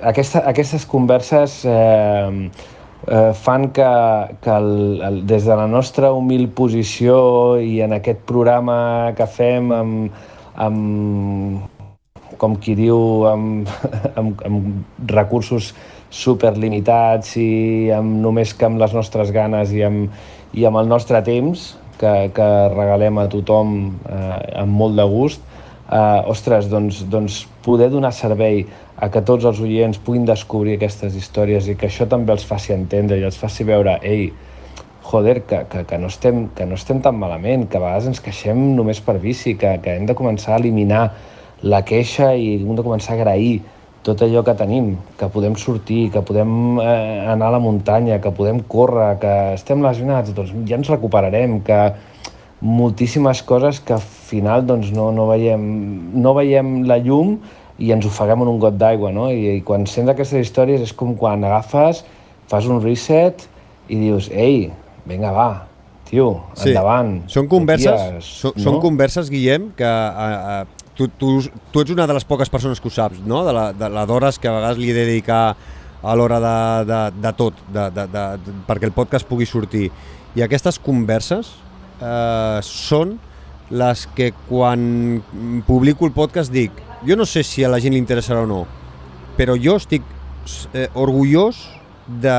aquesta, 0.08 0.40
aquestes 0.48 0.86
converses 0.88 1.64
eh, 1.68 2.52
eh, 3.08 3.34
fan 3.34 3.70
que, 3.76 3.90
que 4.42 4.50
el, 4.50 5.02
el, 5.02 5.22
des 5.28 5.46
de 5.46 5.56
la 5.56 5.68
nostra 5.68 6.12
humil 6.14 6.50
posició 6.56 7.60
i 7.60 7.82
en 7.86 7.98
aquest 8.00 8.24
programa 8.30 9.14
que 9.18 9.28
fem 9.28 9.72
amb, 9.76 10.24
amb 10.56 12.38
com 12.38 12.58
qui 12.60 12.76
diu, 12.76 12.98
amb, 13.30 13.70
amb, 14.20 14.42
amb 14.48 15.08
recursos 15.12 15.74
superlimitats 16.14 17.38
i 17.42 17.92
amb, 17.94 18.20
només 18.22 18.54
que 18.54 18.68
amb 18.68 18.82
les 18.82 18.94
nostres 18.94 19.32
ganes 19.34 19.74
i 19.74 19.84
amb, 19.86 20.12
i 20.54 20.68
amb 20.70 20.78
el 20.82 20.92
nostre 20.92 21.24
temps, 21.26 21.74
que, 21.98 22.14
que 22.36 22.50
regalem 22.74 23.18
a 23.22 23.28
tothom 23.32 23.74
eh, 24.10 24.38
amb 24.64 24.78
molt 24.82 24.98
de 25.00 25.06
gust, 25.10 25.42
eh, 25.88 26.22
ostres, 26.30 26.70
doncs, 26.72 27.04
doncs 27.10 27.44
poder 27.64 27.90
donar 27.90 28.12
servei 28.14 28.66
a 28.98 29.10
que 29.10 29.22
tots 29.26 29.46
els 29.50 29.60
oients 29.64 30.00
puguin 30.04 30.26
descobrir 30.28 30.78
aquestes 30.78 31.16
històries 31.16 31.70
i 31.72 31.78
que 31.80 31.88
això 31.88 32.08
també 32.10 32.36
els 32.36 32.46
faci 32.46 32.76
entendre 32.76 33.18
i 33.18 33.24
els 33.24 33.40
faci 33.40 33.66
veure, 33.68 33.98
ei, 34.04 34.32
joder, 35.04 35.42
que, 35.48 35.64
que, 35.72 35.84
que, 35.88 36.00
no 36.00 36.10
estem, 36.12 36.48
que 36.56 36.66
no 36.66 36.76
estem 36.80 37.02
tan 37.04 37.18
malament, 37.20 37.68
que 37.70 37.80
a 37.80 37.84
vegades 37.84 38.10
ens 38.12 38.24
queixem 38.24 38.60
només 38.78 39.02
per 39.04 39.18
vici, 39.24 39.56
que, 39.60 39.78
que 39.84 39.96
hem 39.98 40.08
de 40.10 40.16
començar 40.18 40.56
a 40.56 40.60
eliminar 40.62 41.06
la 41.64 41.84
queixa 41.88 42.34
i 42.36 42.58
hem 42.60 42.76
de 42.76 42.86
començar 42.86 43.16
a 43.16 43.22
agrair 43.22 43.62
tot 44.04 44.20
allò 44.26 44.42
que 44.44 44.56
tenim, 44.60 44.98
que 45.18 45.30
podem 45.32 45.56
sortir, 45.56 46.10
que 46.12 46.22
podem 46.28 46.80
eh, 46.84 47.24
anar 47.32 47.48
a 47.48 47.56
la 47.56 47.62
muntanya, 47.64 48.20
que 48.20 48.34
podem 48.36 48.60
córrer, 48.68 49.14
que 49.22 49.36
estem 49.56 49.84
lesionats, 49.84 50.34
doncs 50.36 50.52
ja 50.68 50.76
ens 50.76 50.92
recuperarem, 50.92 51.62
que 51.64 51.80
moltíssimes 52.64 53.44
coses 53.44 53.82
que 53.84 53.94
al 53.94 54.02
final 54.02 54.64
doncs, 54.66 54.94
no, 54.96 55.12
no, 55.12 55.28
veiem, 55.28 55.64
no 56.16 56.32
veiem 56.38 56.86
la 56.88 56.96
llum 57.04 57.36
i 57.84 57.92
ens 57.92 58.08
ofeguem 58.08 58.46
en 58.46 58.52
un 58.54 58.62
got 58.62 58.78
d'aigua, 58.80 59.12
no? 59.12 59.28
I, 59.34 59.58
I 59.58 59.64
quan 59.68 59.84
sents 59.90 60.14
aquestes 60.14 60.48
històries 60.48 60.86
és 60.86 60.94
com 60.96 61.12
quan 61.20 61.44
agafes, 61.44 62.06
fas 62.48 62.70
un 62.72 62.80
reset 62.80 63.44
i 63.92 64.00
dius, 64.00 64.30
ei, 64.32 64.70
vinga, 65.10 65.34
va, 65.36 65.50
tio, 66.08 66.30
sí. 66.56 66.72
endavant. 66.72 67.18
Són 67.32 67.50
converses, 67.52 68.00
ties, 68.00 68.32
són, 68.46 68.56
no? 68.56 68.64
són 68.64 68.80
converses, 68.86 69.32
Guillem, 69.34 69.68
que 69.76 69.90
a, 69.90 70.30
a, 70.56 70.88
tu, 70.96 71.10
tu, 71.20 71.34
tu 71.74 71.84
ets 71.84 71.92
una 71.92 72.08
de 72.08 72.16
les 72.16 72.28
poques 72.30 72.52
persones 72.54 72.80
que 72.80 72.88
ho 72.88 72.96
saps, 72.96 73.20
no? 73.28 73.44
De 73.44 73.56
la, 73.56 73.66
de 73.76 73.92
la 73.92 74.06
d'hores 74.08 74.40
que 74.40 74.48
a 74.48 74.56
vegades 74.56 74.80
li 74.80 74.94
he 74.94 74.96
de 74.96 75.04
dedicar 75.10 75.44
a 76.04 76.16
l'hora 76.16 76.40
de, 76.44 76.56
de, 76.88 77.02
de 77.28 77.36
tot, 77.36 77.60
de, 77.68 77.90
de, 77.92 78.08
de, 78.12 78.24
de, 78.40 78.56
perquè 78.70 78.88
el 78.88 78.96
podcast 78.96 79.28
pugui 79.28 79.48
sortir. 79.50 79.90
I 80.38 80.48
aquestes 80.48 80.80
converses 80.80 81.52
eh, 82.00 82.60
són 82.64 83.18
les 83.74 84.08
que 84.16 84.32
quan 84.48 85.22
publico 85.68 86.06
el 86.06 86.14
podcast 86.14 86.52
dic 86.54 86.72
jo 87.08 87.18
no 87.20 87.26
sé 87.26 87.44
si 87.44 87.64
a 87.64 87.72
la 87.72 87.80
gent 87.84 87.96
li 87.96 88.02
interessarà 88.02 88.44
o 88.44 88.50
no, 88.50 88.64
però 89.38 89.58
jo 89.60 89.76
estic 89.80 90.06
eh, 90.74 90.88
orgullós 90.94 91.60
de, 92.08 92.38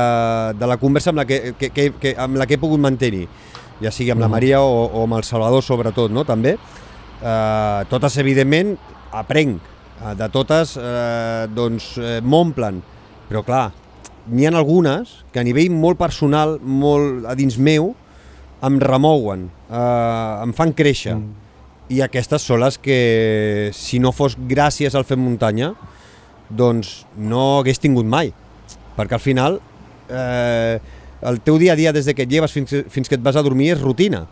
de 0.57 0.69
la 0.69 0.77
conversa 0.81 1.11
amb 1.11 1.21
la 1.21 1.25
que, 1.29 1.53
que, 1.59 1.69
que, 1.69 1.91
que, 2.01 2.15
amb 2.17 2.39
la 2.39 2.47
que 2.47 2.57
he 2.57 2.61
pogut 2.61 2.81
mantenir, 2.81 3.27
ja 3.81 3.91
sigui 3.93 4.13
amb 4.13 4.23
la 4.23 4.29
mm. 4.29 4.37
Maria 4.37 4.61
o, 4.63 4.85
o 4.87 5.05
amb 5.05 5.19
el 5.19 5.25
Salvador 5.27 5.63
sobretot, 5.65 6.13
no? 6.13 6.25
també. 6.25 6.55
Eh, 6.55 7.81
totes, 7.91 8.17
evidentment, 8.21 8.75
aprenc. 9.15 9.73
Eh, 10.01 10.13
de 10.17 10.29
totes, 10.33 10.75
eh, 10.77 11.47
doncs, 11.55 11.95
eh, 12.01 12.19
m'omplen. 12.21 12.81
Però, 13.29 13.41
clar, 13.45 13.69
n'hi 14.29 14.47
ha 14.47 14.53
algunes 14.53 15.21
que 15.33 15.41
a 15.41 15.45
nivell 15.45 15.73
molt 15.73 15.99
personal, 15.99 16.59
molt 16.61 17.25
a 17.29 17.35
dins 17.37 17.57
meu, 17.57 17.93
em 18.63 18.79
remouen, 18.79 19.49
eh, 19.69 20.43
em 20.43 20.53
fan 20.53 20.73
créixer. 20.73 21.15
Mm. 21.15 21.33
I 21.89 22.01
aquestes 22.01 22.41
són 22.41 22.63
les 22.63 22.79
que, 22.81 23.69
si 23.73 23.99
no 24.01 24.11
fos 24.15 24.37
gràcies 24.49 24.95
al 24.95 25.05
Fem 25.05 25.21
Muntanya, 25.21 25.73
doncs 26.49 27.05
no 27.17 27.59
hagués 27.59 27.81
tingut 27.81 28.05
mai. 28.05 28.31
Perquè 28.95 29.17
al 29.17 29.21
final 29.21 29.59
eh, 30.09 30.79
el 31.21 31.41
teu 31.45 31.59
dia 31.61 31.73
a 31.73 31.75
dia 31.75 31.93
des 31.93 32.05
de 32.05 32.15
que 32.15 32.25
et 32.25 32.31
lleves 32.31 32.53
fins, 32.53 32.73
fins 32.89 33.09
que 33.09 33.17
et 33.17 33.23
vas 33.23 33.35
a 33.35 33.43
dormir 33.45 33.73
és 33.75 33.81
rutina. 33.81 34.25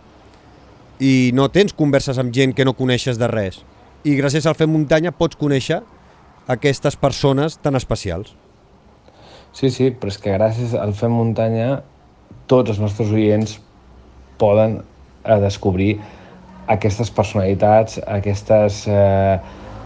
I 1.00 1.32
no 1.34 1.50
tens 1.50 1.74
converses 1.74 2.18
amb 2.18 2.34
gent 2.34 2.54
que 2.56 2.66
no 2.66 2.74
coneixes 2.78 3.20
de 3.22 3.28
res. 3.30 3.62
I 4.04 4.16
gràcies 4.18 4.48
al 4.48 4.58
Fem 4.58 4.72
Muntanya 4.72 5.14
pots 5.16 5.38
conèixer 5.38 5.82
aquestes 6.48 6.98
persones 7.00 7.58
tan 7.62 7.76
especials. 7.80 8.34
Sí, 9.54 9.70
sí, 9.70 9.92
però 9.94 10.10
és 10.10 10.18
que 10.18 10.34
gràcies 10.34 10.74
al 10.74 10.96
Fem 10.98 11.14
Muntanya 11.14 11.84
tots 12.50 12.74
els 12.74 12.82
nostres 12.82 13.14
oients 13.14 13.60
poden 14.38 14.82
a 15.24 15.40
descobrir 15.40 15.98
aquestes 16.68 17.12
personalitats, 17.12 18.00
aquestes 18.08 18.86
eh, 18.88 19.38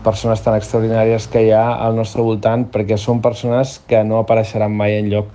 persones 0.05 0.41
tan 0.45 0.57
extraordinàries 0.57 1.27
que 1.31 1.43
hi 1.47 1.51
ha 1.55 1.65
al 1.83 1.97
nostre 1.97 2.23
voltant, 2.25 2.67
perquè 2.73 2.97
són 3.01 3.21
persones 3.21 3.77
que 3.89 4.03
no 4.05 4.21
apareixeran 4.21 4.73
mai 4.73 4.97
en 4.99 5.11
lloc. 5.13 5.33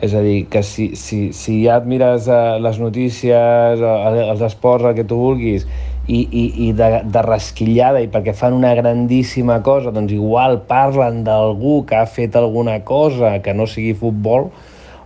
És 0.00 0.14
a 0.14 0.20
dir, 0.22 0.46
que 0.48 0.62
si, 0.64 0.92
si, 0.96 1.32
si 1.36 1.60
ja 1.64 1.80
et 1.80 1.86
mires 1.88 2.28
eh, 2.30 2.58
les 2.62 2.78
notícies, 2.80 3.82
eh, 3.82 4.26
els 4.26 4.42
esports, 4.46 4.86
el 4.86 4.96
que 4.96 5.04
tu 5.04 5.18
vulguis, 5.18 5.66
i, 6.10 6.20
i, 6.24 6.44
i 6.66 6.72
de, 6.74 6.88
de 7.04 7.22
rasquillada, 7.26 8.00
i 8.02 8.08
perquè 8.10 8.34
fan 8.36 8.56
una 8.56 8.72
grandíssima 8.78 9.60
cosa, 9.66 9.92
doncs 9.94 10.14
igual 10.16 10.60
parlen 10.70 11.22
d'algú 11.26 11.80
que 11.86 11.98
ha 11.98 12.06
fet 12.08 12.38
alguna 12.38 12.80
cosa 12.86 13.36
que 13.44 13.54
no 13.54 13.68
sigui 13.70 13.94
futbol, 13.98 14.50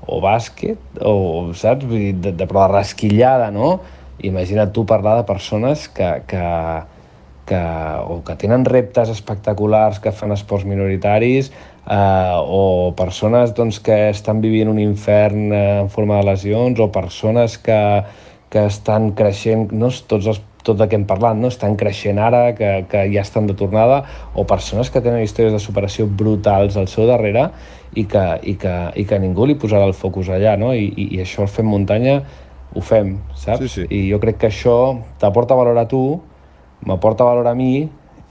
o 0.07 0.21
bàsquet, 0.21 0.81
o, 1.01 1.53
saps? 1.57 1.87
Vull 1.89 2.01
dir, 2.09 2.15
de, 2.21 2.33
de, 2.33 2.49
però 2.49 2.67
de 2.67 2.75
rasquillada, 2.75 3.51
no? 3.55 3.79
Imagina't 4.25 4.73
tu 4.73 4.85
parlar 4.89 5.17
de 5.21 5.27
persones 5.29 5.89
que, 5.89 6.09
que, 6.31 6.45
que, 7.47 7.61
o 8.09 8.21
que 8.25 8.37
tenen 8.41 8.65
reptes 8.65 9.11
espectaculars, 9.13 10.01
que 10.01 10.13
fan 10.13 10.33
esports 10.33 10.67
minoritaris, 10.69 11.51
eh, 11.87 12.37
o 12.41 12.95
persones 12.97 13.55
doncs, 13.57 13.81
que 13.85 14.09
estan 14.11 14.41
vivint 14.45 14.71
un 14.73 14.81
infern 14.83 15.53
eh, 15.53 15.63
en 15.85 15.93
forma 15.93 16.21
de 16.21 16.31
lesions, 16.31 16.81
o 16.81 16.91
persones 16.93 17.59
que, 17.59 17.81
que 18.51 18.67
estan 18.71 19.13
creixent, 19.19 19.73
no 19.73 19.93
tots 20.09 20.33
els 20.33 20.43
tot 20.65 20.81
el 20.81 20.89
que 20.89 20.97
hem 20.97 21.05
parlat, 21.05 21.37
no? 21.37 21.51
estan 21.53 21.77
creixent 21.77 22.19
ara, 22.19 22.55
que, 22.57 22.69
que 22.89 23.05
ja 23.13 23.21
estan 23.21 23.47
de 23.47 23.53
tornada, 23.53 24.01
o 24.33 24.47
persones 24.49 24.89
que 24.91 25.03
tenen 25.05 25.21
històries 25.23 25.53
de 25.53 25.61
superació 25.61 26.09
brutals 26.09 26.79
al 26.81 26.89
seu 26.89 27.05
darrere 27.11 27.51
i 27.95 28.05
que, 28.11 28.25
i 28.43 28.55
que, 28.61 28.75
i 29.01 29.05
que 29.09 29.19
ningú 29.23 29.47
li 29.47 29.57
posarà 29.61 29.87
el 29.89 29.95
focus 29.97 30.31
allà, 30.35 30.57
no? 30.61 30.73
I, 30.75 30.87
i, 30.91 31.09
i 31.17 31.23
això 31.23 31.45
el 31.45 31.51
fem 31.53 31.69
muntanya 31.71 32.21
ho 32.75 32.83
fem, 32.83 33.17
saps? 33.39 33.63
Sí, 33.63 33.85
sí. 33.85 33.87
I 33.91 34.09
jo 34.11 34.19
crec 34.23 34.41
que 34.43 34.51
això 34.51 34.77
t'aporta 35.23 35.57
valor 35.59 35.79
a 35.79 35.87
tu, 35.91 36.03
m'aporta 36.85 37.27
valor 37.27 37.47
a 37.49 37.55
mi 37.55 37.87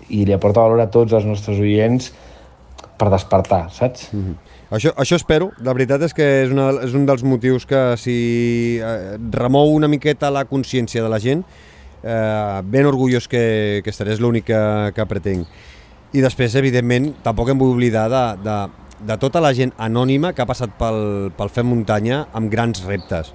i 0.10 0.26
li 0.28 0.36
aporta 0.36 0.66
valor 0.66 0.84
a 0.84 0.90
tots 0.92 1.16
els 1.16 1.26
nostres 1.26 1.62
oients 1.64 2.12
per 3.00 3.10
despertar, 3.14 3.70
saps? 3.72 4.10
Mm 4.14 4.24
-hmm. 4.24 4.54
Això, 4.74 4.90
això 4.98 5.16
espero, 5.16 5.52
la 5.62 5.74
veritat 5.74 6.02
és 6.02 6.14
que 6.14 6.26
és, 6.44 6.52
una, 6.52 6.72
és 6.82 6.94
un 6.94 7.06
dels 7.06 7.24
motius 7.24 7.66
que 7.66 7.96
si 7.98 8.80
eh, 8.82 9.18
remou 9.32 9.70
una 9.76 9.88
miqueta 9.88 10.32
la 10.32 10.46
consciència 10.46 11.04
de 11.04 11.10
la 11.10 11.20
gent, 11.20 11.44
eh, 12.04 12.62
ben 12.64 12.86
orgullós 12.86 13.28
que, 13.28 13.82
que 13.84 13.90
estaré, 13.90 14.14
és 14.14 14.20
l'únic 14.20 14.46
que, 14.46 14.92
que 14.96 15.06
pretenc. 15.06 15.48
I 16.14 16.22
després, 16.22 16.56
evidentment, 16.56 17.14
tampoc 17.24 17.50
em 17.50 17.58
vull 17.58 17.74
oblidar 17.74 18.10
de, 18.10 18.24
de, 18.44 18.58
de 19.08 19.18
tota 19.20 19.42
la 19.44 19.54
gent 19.56 19.74
anònima 19.82 20.34
que 20.34 20.44
ha 20.44 20.50
passat 20.50 20.74
pel, 20.80 21.32
pel 21.38 21.52
Fem 21.54 21.68
Muntanya 21.70 22.26
amb 22.34 22.52
grans 22.52 22.84
reptes. 22.88 23.34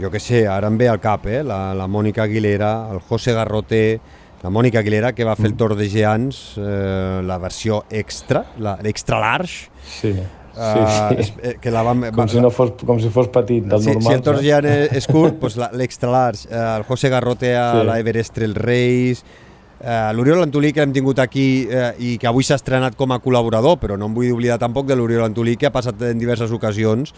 Jo 0.00 0.08
que 0.08 0.20
sé, 0.22 0.46
ara 0.48 0.70
em 0.70 0.78
ve 0.80 0.88
al 0.88 1.00
cap, 1.02 1.26
eh? 1.28 1.42
la, 1.44 1.74
la 1.76 1.86
Mònica 1.90 2.24
Aguilera, 2.24 2.88
el 2.94 3.02
José 3.04 3.34
Garroté, 3.36 4.00
la 4.40 4.48
Mònica 4.48 4.80
Aguilera, 4.80 5.12
que 5.12 5.26
va 5.28 5.36
fer 5.36 5.50
el 5.50 5.56
Tour 5.60 5.74
de 5.76 5.88
Geants, 5.92 6.38
eh, 6.56 7.20
la 7.26 7.36
versió 7.42 7.82
extra, 7.90 8.46
l'extra 8.80 9.20
large. 9.20 9.68
Sí. 9.84 10.14
Uh, 10.50 11.14
sí, 11.14 11.24
sí. 11.28 11.52
que 11.62 11.70
la 11.70 11.84
vam, 11.86 12.02
com, 12.12 12.26
si 12.28 12.40
no 12.42 12.50
fos, 12.52 12.72
com 12.84 12.98
si 13.00 13.08
fos 13.12 13.28
petit, 13.32 13.68
del 13.70 13.84
sí, 13.84 13.92
normal. 13.92 14.08
Si 14.08 14.16
el 14.16 14.24
Tour 14.26 14.40
Geant 14.42 14.66
és 14.98 15.06
curt, 15.08 15.36
doncs 15.40 15.60
l'extra 15.78 16.10
large. 16.12 16.48
Uh, 16.48 16.64
el 16.78 16.88
José 16.88 17.12
Garrote 17.12 17.52
a 17.56 17.68
sí. 17.76 17.84
l'Everest 17.90 18.34
Trail 18.36 18.56
Race, 18.56 19.38
Uh, 19.80 20.10
L'Oriol 20.12 20.42
Antolí 20.44 20.74
que 20.76 20.82
l'hem 20.82 20.92
tingut 20.92 21.22
aquí 21.22 21.64
uh, 21.64 21.94
i 21.96 22.18
que 22.20 22.28
avui 22.28 22.44
s'ha 22.44 22.58
estrenat 22.60 22.98
com 23.00 23.14
a 23.14 23.20
col·laborador, 23.24 23.78
però 23.80 23.96
no 23.96 24.10
em 24.10 24.16
vull 24.16 24.34
oblidar 24.34 24.58
tampoc 24.60 24.84
de 24.84 24.96
l'Oriol 24.98 25.24
Antolí 25.24 25.54
que 25.56 25.70
ha 25.70 25.72
passat 25.72 26.02
en 26.04 26.20
diverses 26.20 26.52
ocasions 26.52 27.14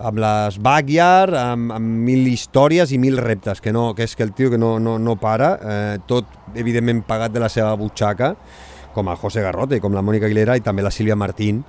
amb 0.00 0.18
les 0.20 0.56
backyard, 0.62 1.36
amb, 1.36 1.74
amb 1.76 2.02
mil 2.08 2.26
històries 2.30 2.90
i 2.90 2.98
mil 2.98 3.18
reptes, 3.20 3.60
que, 3.60 3.72
no, 3.72 3.90
que 3.94 4.06
és 4.08 4.16
que 4.16 4.24
el 4.24 4.32
tio 4.36 4.50
que 4.50 4.58
no, 4.58 4.78
no, 4.80 4.96
no 4.98 5.16
para, 5.20 5.52
eh, 5.60 5.98
tot 6.08 6.56
evidentment 6.56 7.04
pagat 7.06 7.34
de 7.34 7.42
la 7.42 7.50
seva 7.52 7.74
butxaca, 7.78 8.32
com 8.94 9.10
el 9.12 9.20
José 9.20 9.44
Garrote, 9.44 9.78
com 9.80 9.94
la 9.94 10.02
Mònica 10.02 10.26
Aguilera 10.26 10.56
i 10.58 10.64
també 10.64 10.82
la 10.82 10.92
Sílvia 10.94 11.18
Martín, 11.20 11.62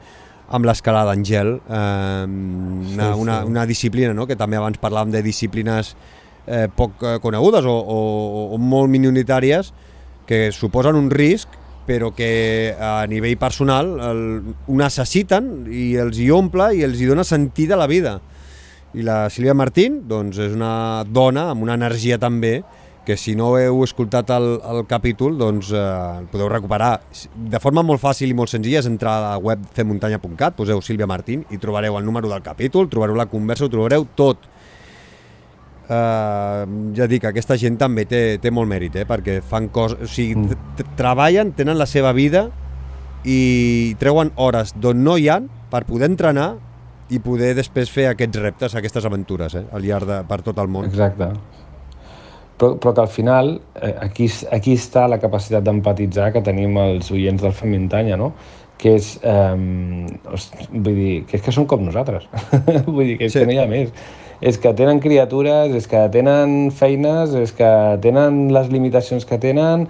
amb 0.51 0.67
l'escalada 0.67 1.11
d'Angel, 1.11 1.53
eh, 1.59 2.25
una, 2.25 3.11
sí, 3.11 3.21
una, 3.21 3.37
una 3.47 3.67
disciplina, 3.67 4.15
no? 4.15 4.27
que 4.27 4.39
també 4.39 4.59
abans 4.59 4.79
parlàvem 4.81 5.13
de 5.13 5.23
disciplines 5.25 5.93
eh, 6.47 6.67
poc 6.75 7.03
eh, 7.03 7.17
conegudes 7.23 7.67
o, 7.67 7.77
o, 7.77 8.01
o 8.55 8.59
molt 8.59 8.91
minoritàries, 8.91 9.73
que 10.31 10.47
suposen 10.55 10.95
un 10.95 11.09
risc 11.11 11.59
però 11.83 12.13
que 12.15 12.71
a 12.79 13.03
nivell 13.09 13.35
personal 13.41 13.97
el, 13.99 14.21
ho 14.63 14.75
necessiten 14.79 15.65
i 15.67 15.95
els 15.99 16.21
hi 16.21 16.29
omple 16.31 16.69
i 16.77 16.85
els 16.87 17.01
hi 17.01 17.09
dona 17.09 17.25
sentit 17.27 17.73
a 17.73 17.79
la 17.79 17.89
vida. 17.89 18.19
I 18.95 19.03
la 19.03 19.25
Sílvia 19.33 19.55
Martín 19.57 20.01
doncs, 20.07 20.39
és 20.39 20.55
una 20.55 21.03
dona 21.03 21.49
amb 21.51 21.65
una 21.65 21.75
energia 21.75 22.19
també 22.21 22.61
que 23.03 23.17
si 23.17 23.33
no 23.35 23.49
heu 23.57 23.81
escoltat 23.83 24.29
el, 24.31 24.47
el 24.71 24.83
capítol 24.87 25.35
doncs 25.39 25.73
eh, 25.73 25.83
el 26.21 26.29
podeu 26.31 26.51
recuperar. 26.53 26.93
De 27.35 27.59
forma 27.59 27.83
molt 27.83 27.99
fàcil 27.99 28.31
i 28.31 28.37
molt 28.37 28.53
senzilla 28.53 28.79
és 28.79 28.87
entrar 28.87 29.17
a 29.17 29.23
la 29.25 29.35
web 29.41 29.65
femuntanya.cat, 29.75 30.55
poseu 30.55 30.83
Sílvia 30.85 31.09
Martín 31.09 31.43
i 31.49 31.59
trobareu 31.59 31.97
el 31.97 32.07
número 32.07 32.29
del 32.31 32.45
capítol, 32.45 32.87
trobareu 32.93 33.17
la 33.17 33.27
conversa, 33.27 33.65
ho 33.65 33.73
trobareu 33.73 34.05
tot 34.15 34.47
eh, 35.91 36.65
ja 36.97 37.07
dic, 37.11 37.27
aquesta 37.27 37.57
gent 37.59 37.77
també 37.81 38.05
té, 38.09 38.23
té 38.41 38.51
molt 38.53 38.69
mèrit, 38.71 38.95
eh, 39.01 39.05
perquè 39.07 39.39
fan 39.45 39.69
coses, 39.73 39.99
o 40.05 40.09
sigui, 40.09 40.37
mm. 40.39 40.91
treballen, 40.99 41.53
tenen 41.57 41.79
la 41.79 41.89
seva 41.89 42.13
vida 42.17 42.47
i 43.27 43.93
treuen 44.01 44.31
hores 44.41 44.73
d'on 44.81 45.03
no 45.05 45.17
hi 45.19 45.29
han 45.29 45.49
per 45.71 45.83
poder 45.89 46.09
entrenar 46.09 46.53
i 47.11 47.19
poder 47.19 47.51
després 47.57 47.91
fer 47.91 48.07
aquests 48.09 48.39
reptes, 48.39 48.75
aquestes 48.75 49.05
aventures, 49.07 49.57
eh, 49.59 49.65
al 49.71 49.83
llarg 49.85 50.07
de, 50.09 50.21
per 50.27 50.41
tot 50.45 50.61
el 50.63 50.71
món. 50.71 50.87
Exacte. 50.87 51.33
però, 52.61 52.75
però 52.77 52.93
que 52.93 53.01
al 53.01 53.11
final 53.11 53.55
eh, 53.81 53.95
aquí, 53.99 54.29
aquí 54.53 54.75
està 54.77 55.07
la 55.09 55.19
capacitat 55.19 55.65
d'empatitzar 55.65 56.31
que 56.31 56.43
tenim 56.45 56.77
els 56.77 57.11
oients 57.11 57.41
del 57.41 57.55
Fem 57.57 57.73
Muntanya, 57.73 58.17
no? 58.17 58.33
Que 58.81 58.95
és, 58.97 59.11
eh, 59.21 59.53
vull 60.71 60.95
dir, 60.97 61.11
que 61.29 61.37
és 61.37 61.45
que 61.45 61.53
són 61.53 61.67
com 61.69 61.83
nosaltres. 61.85 62.25
vull 62.87 63.05
dir, 63.05 63.19
que 63.19 63.29
és 63.29 63.35
sí. 63.35 63.41
que 63.41 63.49
no 63.49 63.55
hi 63.55 63.61
ha 63.61 63.67
més. 63.69 63.93
És 64.41 64.57
que 64.57 64.71
tenen 64.73 64.99
criatures, 65.03 65.75
és 65.77 65.85
que 65.85 66.01
tenen 66.13 66.71
feines, 66.73 67.35
és 67.37 67.53
que 67.53 67.69
tenen 68.01 68.47
les 68.55 68.71
limitacions 68.73 69.27
que 69.29 69.37
tenen, 69.41 69.85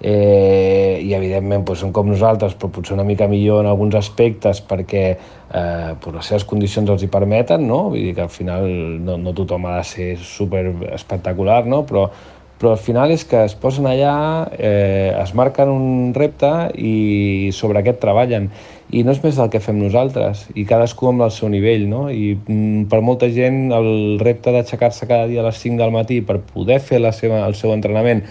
eh, 0.00 1.00
i 1.02 1.14
evidentment 1.16 1.64
doncs, 1.66 1.82
són 1.82 1.92
com 1.96 2.08
nosaltres, 2.10 2.54
però 2.54 2.70
potser 2.72 2.94
una 2.96 3.06
mica 3.08 3.28
millor 3.30 3.64
en 3.64 3.70
alguns 3.70 3.96
aspectes 3.98 4.60
perquè 4.68 5.04
eh, 5.16 5.90
doncs 6.02 6.14
les 6.18 6.30
seves 6.30 6.46
condicions 6.48 6.90
els 6.92 7.02
hi 7.02 7.10
permeten, 7.12 7.66
no? 7.66 7.86
Vull 7.90 8.10
dir 8.10 8.14
que 8.16 8.26
al 8.26 8.32
final 8.32 8.68
no, 9.02 9.16
no 9.18 9.34
tothom 9.36 9.66
ha 9.66 9.78
de 9.80 9.84
ser 9.88 10.08
super 10.22 10.66
espectacular, 10.92 11.64
no? 11.66 11.84
però 11.88 12.08
però 12.56 12.72
al 12.72 12.80
final 12.80 13.12
és 13.12 13.26
que 13.28 13.42
es 13.44 13.54
posen 13.60 13.84
allà, 13.88 14.48
eh, 14.56 15.12
es 15.20 15.34
marquen 15.36 15.68
un 15.68 16.14
repte 16.16 16.50
i 16.80 17.50
sobre 17.52 17.82
aquest 17.82 18.00
treballen. 18.00 18.48
I 18.96 19.02
no 19.02 19.12
és 19.12 19.20
més 19.22 19.36
del 19.36 19.50
que 19.50 19.60
fem 19.60 19.76
nosaltres, 19.80 20.46
i 20.54 20.64
cadascú 20.64 21.10
amb 21.10 21.24
el 21.26 21.32
seu 21.34 21.50
nivell, 21.52 21.88
no? 21.90 22.06
I 22.08 22.36
mm, 22.38 22.86
per 22.88 23.02
molta 23.04 23.28
gent 23.34 23.74
el 23.74 24.20
repte 24.22 24.54
d'aixecar-se 24.54 25.08
cada 25.10 25.26
dia 25.28 25.42
a 25.42 25.48
les 25.48 25.58
5 25.58 25.82
del 25.82 25.92
matí 25.92 26.20
per 26.24 26.38
poder 26.38 26.78
fer 26.80 27.02
la 27.02 27.12
seva, 27.12 27.42
el 27.44 27.58
seu 27.58 27.74
entrenament, 27.74 28.22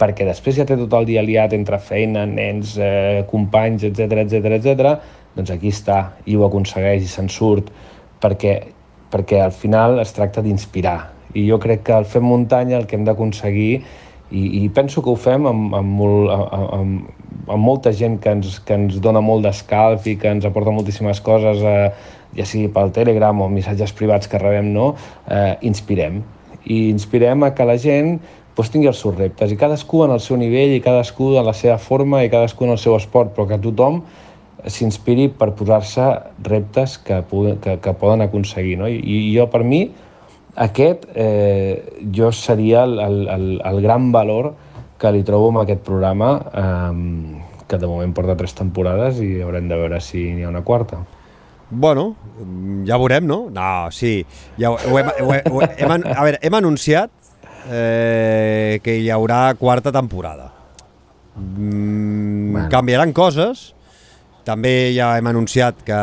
perquè 0.00 0.24
després 0.24 0.56
ja 0.56 0.68
té 0.68 0.78
tot 0.78 0.94
el 1.00 1.08
dia 1.10 1.22
liat 1.26 1.52
entre 1.52 1.80
feina, 1.82 2.24
nens, 2.30 2.78
eh, 2.78 3.24
companys, 3.30 3.84
etc 3.90 4.22
etc 4.24 4.54
etc, 4.60 4.94
doncs 5.34 5.50
aquí 5.50 5.74
està, 5.74 6.14
i 6.24 6.38
ho 6.38 6.46
aconsegueix 6.46 7.04
i 7.04 7.10
se'n 7.10 7.28
surt, 7.28 7.68
perquè, 8.22 8.60
perquè 9.10 9.42
al 9.42 9.52
final 9.52 9.98
es 10.00 10.14
tracta 10.14 10.42
d'inspirar, 10.46 11.13
i 11.34 11.46
jo 11.48 11.58
crec 11.62 11.84
que 11.86 11.94
al 11.96 12.06
Fem 12.08 12.24
Muntanya 12.26 12.78
el 12.78 12.88
que 12.88 12.96
hem 12.98 13.04
d'aconseguir 13.06 13.82
i, 14.30 14.64
i 14.64 14.68
penso 14.74 15.02
que 15.02 15.12
ho 15.12 15.16
fem 15.20 15.46
amb, 15.46 15.74
amb, 15.76 15.96
molt, 16.00 16.30
amb, 16.32 17.24
amb 17.46 17.62
molta 17.62 17.92
gent 17.94 18.18
que 18.22 18.32
ens, 18.34 18.58
que 18.66 18.76
ens 18.78 18.96
dona 19.02 19.22
molt 19.22 19.44
d'escalf 19.46 20.06
i 20.10 20.16
que 20.20 20.32
ens 20.32 20.46
aporta 20.48 20.72
moltíssimes 20.74 21.20
coses, 21.24 21.60
eh, 21.62 21.90
ja 22.34 22.46
sigui 22.48 22.70
pel 22.72 22.90
Telegram 22.94 23.44
o 23.44 23.50
missatges 23.52 23.92
privats 23.94 24.30
que 24.30 24.40
rebem, 24.40 24.72
no? 24.74 24.94
eh, 25.28 25.54
inspirem. 25.68 26.22
I 26.64 26.88
inspirem 26.90 27.44
a 27.44 27.52
que 27.54 27.68
la 27.68 27.76
gent 27.78 28.16
doncs, 28.56 28.70
tingui 28.70 28.88
els 28.90 29.00
seus 29.02 29.16
reptes, 29.18 29.52
i 29.52 29.58
cadascú 29.60 30.04
en 30.06 30.14
el 30.14 30.22
seu 30.22 30.38
nivell, 30.40 30.72
i 30.74 30.82
cadascú 30.82 31.34
en 31.38 31.46
la 31.46 31.54
seva 31.54 31.78
forma, 31.82 32.22
i 32.24 32.30
cadascú 32.32 32.66
en 32.66 32.74
el 32.76 32.80
seu 32.80 32.96
esport, 32.96 33.34
però 33.34 33.48
que 33.50 33.58
tothom 33.60 34.02
s'inspiri 34.64 35.28
per 35.36 35.50
posar-se 35.58 36.06
reptes 36.46 36.96
que, 37.04 37.20
que, 37.60 37.76
que 37.82 37.94
poden 38.00 38.24
aconseguir. 38.24 38.78
No? 38.80 38.88
I, 38.88 38.96
I 39.02 39.34
jo, 39.34 39.48
per 39.52 39.62
mi, 39.66 39.84
aquest 40.56 41.08
eh, 41.14 42.04
jo 42.14 42.30
seria 42.32 42.84
el, 42.84 42.98
el, 43.00 43.28
el, 43.28 43.48
el 43.64 43.82
gran 43.82 44.12
valor 44.12 44.52
que 44.98 45.10
li 45.12 45.24
trobo 45.26 45.50
amb 45.50 45.64
aquest 45.64 45.82
programa, 45.84 46.30
eh, 46.54 47.42
que 47.68 47.78
de 47.80 47.90
moment 47.90 48.14
porta 48.14 48.36
tres 48.38 48.54
temporades 48.54 49.20
i 49.24 49.40
haurem 49.42 49.68
de 49.68 49.78
veure 49.80 50.00
si 50.00 50.28
n'hi 50.32 50.46
ha 50.46 50.52
una 50.52 50.64
quarta. 50.64 51.02
Bueno, 51.70 52.14
ja 52.86 52.98
veurem, 53.00 53.26
no? 53.26 53.48
No, 53.50 53.90
sí. 53.90 54.20
Ja 54.60 54.70
ho, 54.70 54.78
ho 54.78 54.98
hem, 55.00 55.10
ho, 55.10 55.30
ho, 55.32 55.62
hem, 55.64 55.94
a 56.12 56.22
veure, 56.22 56.38
hem 56.44 56.58
anunciat 56.60 57.10
eh, 57.70 58.80
que 58.84 58.98
hi 59.00 59.08
haurà 59.10 59.54
quarta 59.58 59.92
temporada. 59.92 60.52
Mm, 61.34 62.52
bueno. 62.52 62.68
Canviaran 62.70 63.12
coses, 63.16 63.72
també 64.46 64.92
ja 64.94 65.14
hem 65.18 65.32
anunciat 65.32 65.82
que 65.86 66.00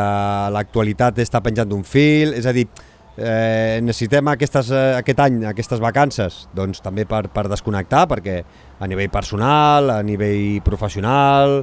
l'actualitat 0.52 1.22
està 1.22 1.40
penjant 1.44 1.70
d'un 1.70 1.86
fil, 1.86 2.34
és 2.36 2.46
a 2.46 2.52
dir, 2.52 2.66
eh, 3.16 3.80
necessitem 3.82 4.32
aquestes, 4.32 4.70
eh, 4.70 4.96
aquest 4.98 5.22
any, 5.24 5.42
aquestes 5.50 5.80
vacances, 5.82 6.42
doncs 6.54 6.82
també 6.84 7.06
per, 7.08 7.26
per 7.32 7.46
desconnectar, 7.52 8.06
perquè 8.10 8.40
a 8.80 8.88
nivell 8.90 9.10
personal, 9.12 9.90
a 9.98 10.02
nivell 10.06 10.60
professional, 10.64 11.60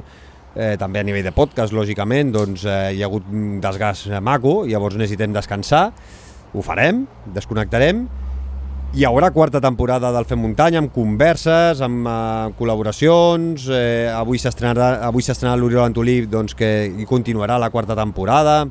eh, 0.54 0.76
també 0.80 1.02
a 1.02 1.06
nivell 1.06 1.26
de 1.26 1.34
podcast, 1.34 1.74
lògicament, 1.76 2.32
doncs 2.34 2.64
eh, 2.64 2.80
hi 2.96 3.02
ha 3.02 3.10
hagut 3.10 3.28
desgast 3.62 4.10
maco, 4.22 4.64
llavors 4.68 4.98
necessitem 4.98 5.34
descansar, 5.36 5.88
ho 6.54 6.66
farem, 6.66 7.04
desconnectarem, 7.34 8.08
hi 8.90 9.04
haurà 9.06 9.28
quarta 9.30 9.60
temporada 9.62 10.08
del 10.10 10.24
Fem 10.26 10.40
Muntanya 10.42 10.80
amb 10.82 10.90
converses, 10.90 11.78
amb 11.84 12.08
uh, 12.10 12.48
col·laboracions, 12.58 13.68
eh, 13.70 14.08
avui 14.10 14.40
s'estrenarà 14.42 15.54
l'Oriol 15.60 15.84
Antolí 15.84 16.24
doncs, 16.26 16.56
que 16.58 16.88
hi 16.90 17.06
continuarà 17.06 17.54
la 17.62 17.68
quarta 17.70 17.94
temporada, 17.94 18.64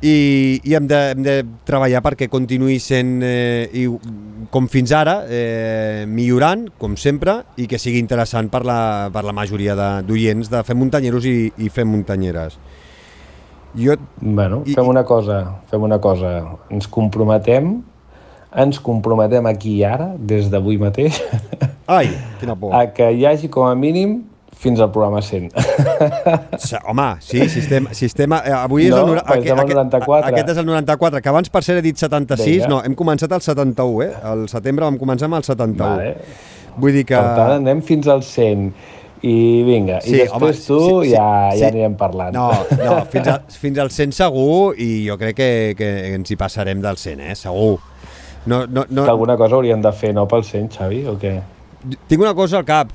i, 0.00 0.60
i 0.64 0.74
hem, 0.74 0.86
de, 0.88 0.98
hem 1.12 1.24
de 1.24 1.34
treballar 1.68 2.00
perquè 2.04 2.30
continuï 2.32 2.78
sent, 2.80 3.18
eh, 3.26 3.68
i, 3.76 3.84
com 4.52 4.68
fins 4.72 4.94
ara, 4.96 5.20
eh, 5.28 6.06
millorant, 6.08 6.66
com 6.80 6.96
sempre, 6.96 7.36
i 7.60 7.68
que 7.68 7.78
sigui 7.80 8.00
interessant 8.00 8.48
per 8.52 8.62
la, 8.64 8.80
per 9.12 9.24
la 9.28 9.36
majoria 9.36 9.76
d'oients 9.76 10.48
de, 10.48 10.56
de 10.56 10.62
Fem 10.64 10.80
Muntanyeros 10.80 11.28
i, 11.28 11.36
i 11.60 11.68
Fem 11.72 11.90
Muntanyeres. 11.92 12.56
Jo, 13.76 13.94
bueno, 14.18 14.64
fem 14.66 14.88
i, 14.88 14.88
una 14.90 15.04
cosa, 15.06 15.42
fem 15.70 15.84
una 15.86 16.00
cosa, 16.02 16.32
ens 16.72 16.88
comprometem, 16.90 17.76
ens 18.58 18.80
comprometem 18.82 19.46
aquí 19.46 19.76
i 19.76 19.84
ara, 19.86 20.14
des 20.16 20.48
d'avui 20.50 20.80
mateix, 20.80 21.20
Ai, 21.86 22.08
quina 22.40 22.56
por. 22.56 22.72
a 22.74 22.88
que 22.94 23.12
hi 23.12 23.28
hagi 23.28 23.52
com 23.52 23.68
a 23.68 23.76
mínim 23.78 24.22
fins 24.60 24.80
al 24.80 24.90
programa 24.92 25.22
100. 25.22 25.50
Home, 26.90 27.08
sí, 27.20 27.48
sistema, 27.48 27.94
sistema 27.94 28.42
eh, 28.44 28.52
avui 28.52 28.86
és 28.88 28.94
no, 28.94 29.06
el, 29.06 29.20
aquest, 29.22 29.50
el 29.50 29.56
94. 29.56 30.20
aquest 30.28 30.52
és 30.54 30.60
el 30.60 30.68
94, 30.68 31.22
que 31.24 31.32
abans 31.32 31.52
per 31.52 31.64
ser 31.64 31.78
he 31.80 31.84
dit 31.84 31.96
76, 31.96 32.46
Vinga. 32.46 32.70
no, 32.70 32.80
hem 32.84 32.96
començat 32.98 33.32
al 33.32 33.44
71, 33.44 34.02
eh? 34.04 34.14
Al 34.32 34.46
setembre 34.52 34.88
vam 34.88 34.98
començar 35.00 35.30
amb 35.30 35.40
el 35.40 35.46
71. 35.48 35.84
Vale. 35.84 36.14
Vull 36.80 36.96
dir 37.00 37.04
que... 37.08 37.16
Per 37.16 37.36
tant, 37.38 37.60
anem 37.60 37.82
fins 37.86 38.08
al 38.10 38.24
100 38.26 38.70
i 39.20 39.34
vinga, 39.66 39.98
sí, 40.00 40.14
i 40.14 40.22
després 40.22 40.62
home, 40.62 40.66
tu 40.66 40.78
sí, 40.80 41.10
sí, 41.10 41.12
ja, 41.12 41.26
ja 41.52 41.56
sí. 41.58 41.64
anirem 41.68 41.96
parlant. 42.00 42.32
No, 42.32 42.46
no 42.80 43.02
fins, 43.12 43.28
a, 43.28 43.36
fins 43.64 43.80
al 43.82 43.90
100 43.92 44.16
segur 44.16 44.78
i 44.80 44.90
jo 45.04 45.18
crec 45.20 45.36
que, 45.36 45.50
que 45.76 45.90
ens 46.14 46.32
hi 46.32 46.38
passarem 46.40 46.80
del 46.84 47.00
100, 47.00 47.24
eh? 47.26 47.36
segur. 47.36 47.78
No, 48.46 48.64
no, 48.64 48.86
no... 48.88 49.04
Que 49.04 49.10
alguna 49.12 49.36
cosa 49.36 49.58
hauríem 49.58 49.82
de 49.84 49.92
fer, 49.92 50.14
no, 50.16 50.24
pel 50.28 50.44
100, 50.46 50.70
Xavi, 50.78 51.02
o 51.10 51.18
què? 51.20 51.34
Tinc 52.08 52.22
una 52.22 52.32
cosa 52.36 52.60
al 52.60 52.64
cap, 52.68 52.92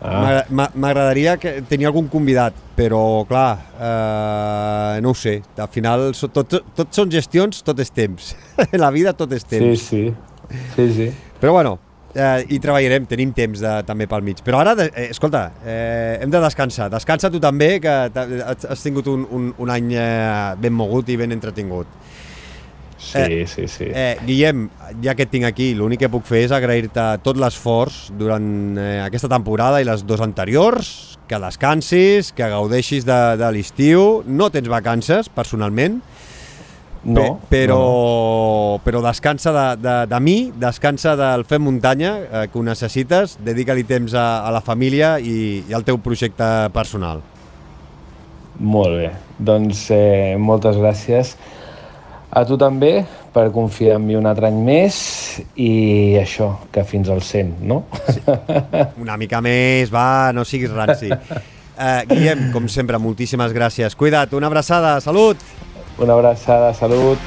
Ah. 0.00 0.44
M'agradaria 0.48 1.36
que 1.36 1.58
tenir 1.68 1.90
algun 1.90 2.08
convidat, 2.08 2.56
però 2.76 3.26
clar, 3.28 3.50
eh, 3.76 5.00
no 5.04 5.12
ho 5.12 5.18
sé. 5.18 5.40
Al 5.60 5.68
final 5.68 6.08
tot, 6.16 6.56
tot, 6.74 6.88
són 6.96 7.12
gestions, 7.12 7.60
tot 7.66 7.78
és 7.84 7.92
temps. 7.92 8.32
La 8.82 8.90
vida 8.94 9.12
tot 9.16 9.32
és 9.36 9.44
temps. 9.44 9.84
Sí, 9.90 10.08
sí. 10.48 10.58
sí, 10.76 10.88
sí. 10.96 11.10
Però 11.40 11.52
bueno, 11.52 11.76
eh, 12.14 12.46
hi 12.48 12.58
treballarem, 12.62 13.06
tenim 13.10 13.34
temps 13.36 13.60
de, 13.60 13.74
també 13.88 14.08
pel 14.10 14.24
mig. 14.24 14.40
Però 14.46 14.62
ara, 14.64 14.74
eh, 14.88 15.10
escolta, 15.10 15.50
eh, 15.64 16.18
hem 16.22 16.32
de 16.32 16.40
descansar. 16.42 16.88
Descansa 16.92 17.30
tu 17.32 17.40
també, 17.42 17.74
que 17.84 17.96
has 18.08 18.84
tingut 18.84 19.08
un, 19.12 19.26
un, 19.30 19.50
un 19.60 19.72
any 19.76 19.92
eh, 19.94 20.54
ben 20.60 20.76
mogut 20.76 21.12
i 21.12 21.18
ben 21.20 21.36
entretingut. 21.36 22.00
Sí, 23.00 23.18
eh, 23.18 23.46
sí, 23.48 23.66
sí. 23.66 23.86
Eh, 23.88 24.18
Guillem, 24.26 24.66
ja 25.02 25.14
que 25.16 25.24
et 25.24 25.30
tinc 25.32 25.46
aquí, 25.48 25.72
l'únic 25.74 26.02
que 26.04 26.10
puc 26.12 26.26
fer 26.28 26.44
és 26.44 26.52
agrair-te 26.52 27.06
tot 27.24 27.38
l'esforç 27.40 28.10
durant 28.20 28.76
eh, 28.76 29.00
aquesta 29.06 29.30
temporada 29.32 29.80
i 29.80 29.88
les 29.88 30.04
dues 30.04 30.20
anteriors, 30.20 30.90
que 31.30 31.38
descansis, 31.40 32.34
que 32.36 32.48
gaudeixis 32.52 33.06
de, 33.08 33.18
de 33.40 33.48
l'estiu. 33.56 34.20
No 34.28 34.50
tens 34.52 34.68
vacances, 34.68 35.30
personalment, 35.32 36.02
no, 37.08 37.38
però, 37.48 37.78
no. 37.80 38.80
però 38.84 39.00
descansa 39.00 39.54
de, 39.56 39.66
de, 39.80 39.94
de 40.10 40.20
mi, 40.20 40.36
descansa 40.60 41.14
del 41.16 41.46
Fem 41.48 41.64
Muntanya, 41.64 42.12
eh, 42.20 42.46
que 42.52 42.60
ho 42.60 42.64
necessites, 42.66 43.38
dedica-li 43.40 43.86
temps 43.88 44.12
a, 44.12 44.42
a 44.44 44.52
la 44.52 44.60
família 44.60 45.14
i, 45.16 45.64
i 45.64 45.76
al 45.76 45.88
teu 45.88 46.02
projecte 46.04 46.44
personal. 46.76 47.24
Molt 48.60 48.98
bé, 48.98 49.08
doncs 49.40 49.86
eh, 49.96 50.36
moltes 50.36 50.76
gràcies. 50.76 51.32
A 52.30 52.44
tu 52.46 52.54
també, 52.54 53.00
per 53.34 53.48
confiar 53.50 53.96
en 53.98 54.04
mi 54.06 54.14
un 54.14 54.28
altre 54.30 54.46
any 54.46 54.60
més 54.62 54.98
i 55.58 56.14
això, 56.20 56.52
que 56.70 56.84
fins 56.86 57.10
al 57.10 57.24
100, 57.26 57.56
no? 57.66 57.80
Sí. 58.06 58.22
Una 59.02 59.16
mica 59.18 59.40
més, 59.42 59.90
va, 59.90 60.30
no 60.30 60.46
siguis 60.46 60.70
ranci. 60.70 61.10
Uh, 61.10 62.04
Guillem, 62.10 62.52
com 62.54 62.70
sempre, 62.70 63.02
moltíssimes 63.02 63.50
gràcies. 63.56 63.98
Cuida't, 63.98 64.38
una 64.38 64.46
abraçada, 64.46 65.00
salut! 65.02 65.42
Una 65.98 66.14
abraçada, 66.14 66.70
salut! 66.78 67.18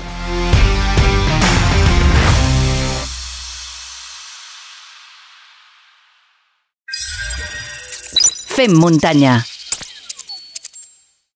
Fem 8.53 8.71
muntanya 8.77 9.41